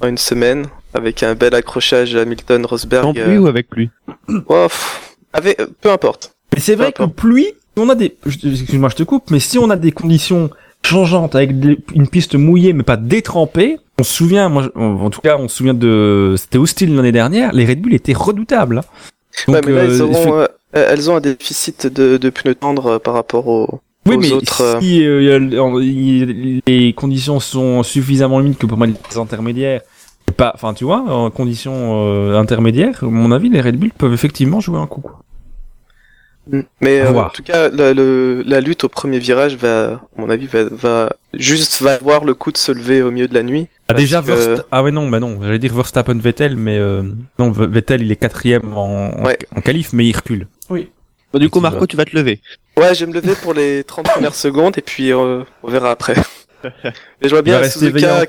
[0.00, 3.04] en une semaine avec un bel accrochage Hamilton Rosberg.
[3.04, 3.90] Sans pluie ou avec pluie
[4.48, 6.34] Oh, pff, avec, euh, peu importe.
[6.54, 7.12] Mais c'est vrai que D'accord.
[7.14, 10.50] pluie, si on a des, excuse-moi, je te coupe, mais si on a des conditions
[10.84, 15.00] changeantes avec des- une piste mouillée mais pas détrempée, on se souvient, moi, je- en
[15.04, 18.12] en tout cas, on se souvient de, c'était hostile l'année dernière, les Red Bull étaient
[18.14, 18.82] redoutables.
[19.48, 22.86] ouais, mais là, euh, ils auront, euh, elles ont un déficit de, de pneus tendres
[22.86, 23.80] euh, par rapport au.
[24.06, 28.86] Oui, aux mais autres, euh, si euh, les conditions sont suffisamment limites que pour moi
[28.86, 29.80] les intermédiaires,
[30.36, 34.12] pas, enfin, tu vois, en conditions euh, intermédiaires, à mon avis, les Red Bull peuvent
[34.12, 35.00] effectivement jouer un coup.
[35.00, 35.20] Quoi.
[36.80, 40.00] Mais À euh, en tout cas, la, le- la lutte au premier virage va, à
[40.16, 43.34] mon avis, va, va juste va avoir le coup de se lever au milieu de
[43.34, 43.66] la nuit.
[43.88, 47.02] Ah, déjà, que- Verst- ah ouais, non, bah non, j'allais dire Verstappen Vettel, mais euh,
[47.40, 49.38] non, Vettel, il est quatrième en, en, Ouais.
[49.56, 50.46] en qualif, mais il recule.
[50.70, 50.88] Oui.
[51.32, 52.40] Bon, du coup, Marco, tu vas te lever.
[52.76, 55.90] Ouais, je vais me lever pour les 30 premières secondes et puis euh, on verra
[55.90, 56.14] après.
[56.64, 58.24] Mais je vois bien Suzuka.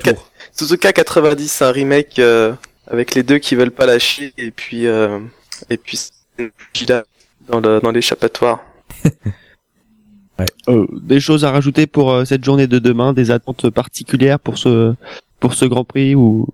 [0.52, 2.52] Suzuka 90, un remake euh,
[2.86, 5.18] avec les deux qui veulent pas lâcher et puis euh,
[5.70, 5.98] et puis
[6.74, 7.04] Gila
[7.48, 8.64] dans le dans l'échappatoire.
[10.68, 14.58] Euh, des choses à rajouter pour euh, cette journée de demain, des attentes particulières pour
[14.58, 14.94] ce
[15.40, 16.46] pour ce Grand Prix ou?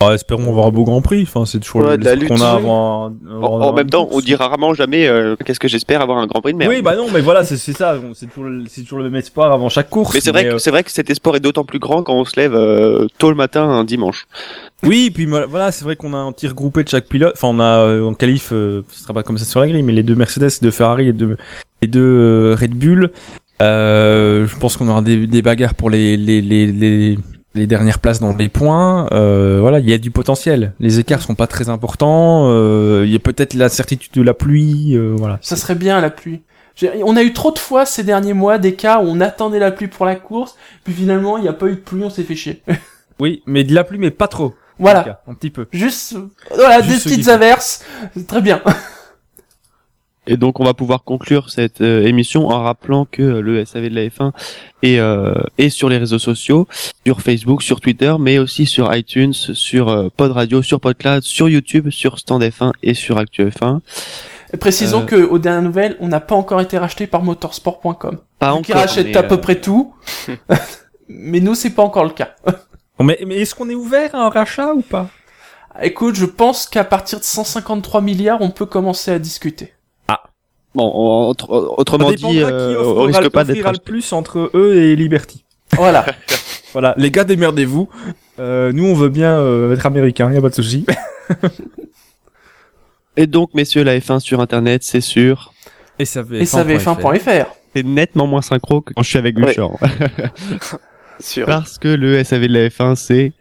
[0.00, 1.22] Ah, espérons avoir un beau Grand Prix.
[1.22, 3.06] Enfin, c'est toujours Ouais, le qu'on a avant.
[3.06, 6.18] un- en, en un- même temps, on dit rarement jamais euh, qu'est-ce que j'espère avoir
[6.18, 6.72] un Grand Prix de merde.
[6.72, 7.96] Oui, bah non, mais voilà, c'est ça.
[8.14, 10.14] C'est toujours, c'est toujours le même espoir avant chaque course.
[10.14, 12.14] mais c'est vrai euh, que c'est vrai que cet espoir est d'autant plus grand quand
[12.14, 14.26] on se lève euh, tôt le matin un dimanche.
[14.82, 17.34] Oui, puis voilà, c'est vrai qu'on a un tir groupé de chaque pilote.
[17.36, 19.82] Enfin, on a euh, en qualif, euh, ce sera pas comme ça sur la grille,
[19.82, 21.36] mais les deux Mercedes, les deux Ferrari et deux,
[21.82, 23.10] les deux euh, Red Bull.
[23.60, 27.18] Euh, je pense qu'on aura des, des bagarres pour les, les, les, les,
[27.54, 29.08] les dernières places dans les points.
[29.12, 30.72] Euh, voilà, il y a du potentiel.
[30.80, 32.48] Les écarts sont pas très importants.
[32.50, 34.96] Euh, Il y a peut-être la certitude de la pluie.
[34.96, 35.38] euh, voilà.
[35.42, 36.42] Ça serait bien la pluie.
[37.04, 39.70] On a eu trop de fois ces derniers mois des cas où on attendait la
[39.70, 42.22] pluie pour la course, puis finalement il n'y a pas eu de pluie, on s'est
[42.22, 42.62] fait chier.
[43.18, 44.54] Oui, mais de la pluie, mais pas trop.
[44.78, 45.02] voilà.
[45.04, 45.66] cas, un petit peu.
[45.72, 46.16] Juste,
[46.56, 47.84] voilà, Juste des petites averses.
[48.26, 48.62] Très bien.
[50.30, 53.88] Et donc on va pouvoir conclure cette euh, émission en rappelant que euh, le SAV
[53.88, 54.30] de la F1
[54.82, 56.68] est, euh, est sur les réseaux sociaux,
[57.04, 61.48] sur Facebook, sur Twitter, mais aussi sur iTunes, sur euh, Pod Radio, sur Podcloud, sur
[61.48, 63.80] YouTube, sur Stand F1 et sur Actu F1.
[64.58, 65.06] Précisons Euh.
[65.06, 68.18] que aux dernières nouvelles, on n'a pas encore été racheté par motorsport.com.
[68.38, 69.94] Pas Qui rachète à peu euh, près tout.
[71.08, 72.34] mais nous, c'est pas encore le cas.
[73.00, 75.08] Mais est-ce qu'on est ouvert à un rachat ou pas?
[75.80, 79.72] Écoute, je pense qu'à partir de 153 milliards, on peut commencer à discuter.
[80.74, 84.96] Bon, en- autre- autrement dit, euh, on risque pas d'être le plus entre eux et
[84.96, 85.44] Liberty.
[85.76, 86.04] Voilà.
[86.72, 87.88] Voilà, les gars, démerdez-vous.
[88.38, 90.86] Euh, nous, on veut bien euh, être américains, y a pas de souci.
[93.16, 95.52] Et donc, messieurs, la F1 sur Internet, c'est sûr.
[95.98, 97.46] Et ça Et ça VF1.fr.
[97.74, 99.46] C'est nettement moins synchro que quand je suis avec Ouais.
[99.46, 99.70] Bouchard.
[101.20, 101.46] Sûr.
[101.46, 103.32] Parce que le SAV de la F1, c'est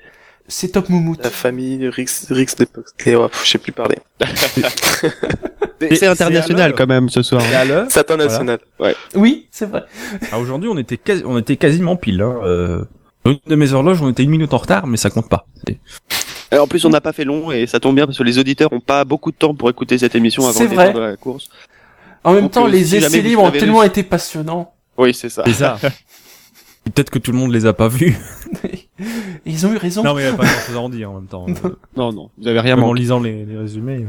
[0.47, 1.23] C'est top moumoute.
[1.23, 2.87] La famille Rix Rix d'époque.
[3.05, 3.99] Et ouais, je sais plus parler.
[5.79, 7.41] C'est international quand même ce soir.
[7.51, 8.59] Et à l'heure, C'est international.
[8.79, 8.95] Ouais.
[9.15, 9.83] Oui, c'est vrai.
[10.31, 12.21] ah, aujourd'hui, on était quasi- on était quasiment pile.
[12.21, 12.35] Hein.
[12.43, 12.83] Euh,
[13.25, 15.45] une de mes horloges, on était une minute en retard, mais ça compte pas.
[16.51, 18.39] Et en plus, on n'a pas fait long et ça tombe bien parce que les
[18.39, 20.93] auditeurs ont pas beaucoup de temps pour écouter cette émission avant vrai.
[20.93, 21.49] de la course.
[22.23, 24.73] En même Donc, temps, euh, les si essais libres ont tellement été passionnants.
[24.97, 25.43] Oui, c'est ça.
[25.45, 25.77] C'est ça.
[26.85, 28.17] Peut-être que tout le monde les a pas vus.
[29.45, 30.03] Ils ont eu raison.
[30.03, 31.45] Non, mais il y a pas grand chose à en dire en même temps.
[31.47, 34.05] Euh, Non, non, vous avez rien en lisant les, les résumés.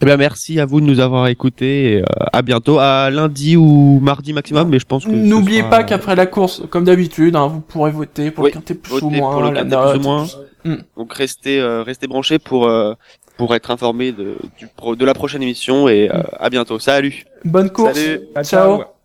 [0.00, 3.56] Eh bien, merci à vous de nous avoir écoutés et euh, à bientôt, à lundi
[3.56, 5.10] ou mardi maximum, mais je pense que.
[5.10, 8.54] N'oubliez sera- pas qu'après la course, comme d'habitude, hein, vous pourrez voter pour Oui, le
[8.60, 10.26] quintet plus ou moins, pour le la plus ou moins.
[10.64, 10.74] Mm.
[10.96, 12.94] Donc restez, euh, restez branchés pour euh,
[13.36, 16.78] pour être informés de, du pro, de la prochaine émission et euh, à bientôt.
[16.78, 17.24] Salut.
[17.44, 17.94] Bonne course.
[17.94, 18.20] Salut.
[18.42, 18.97] Ciao.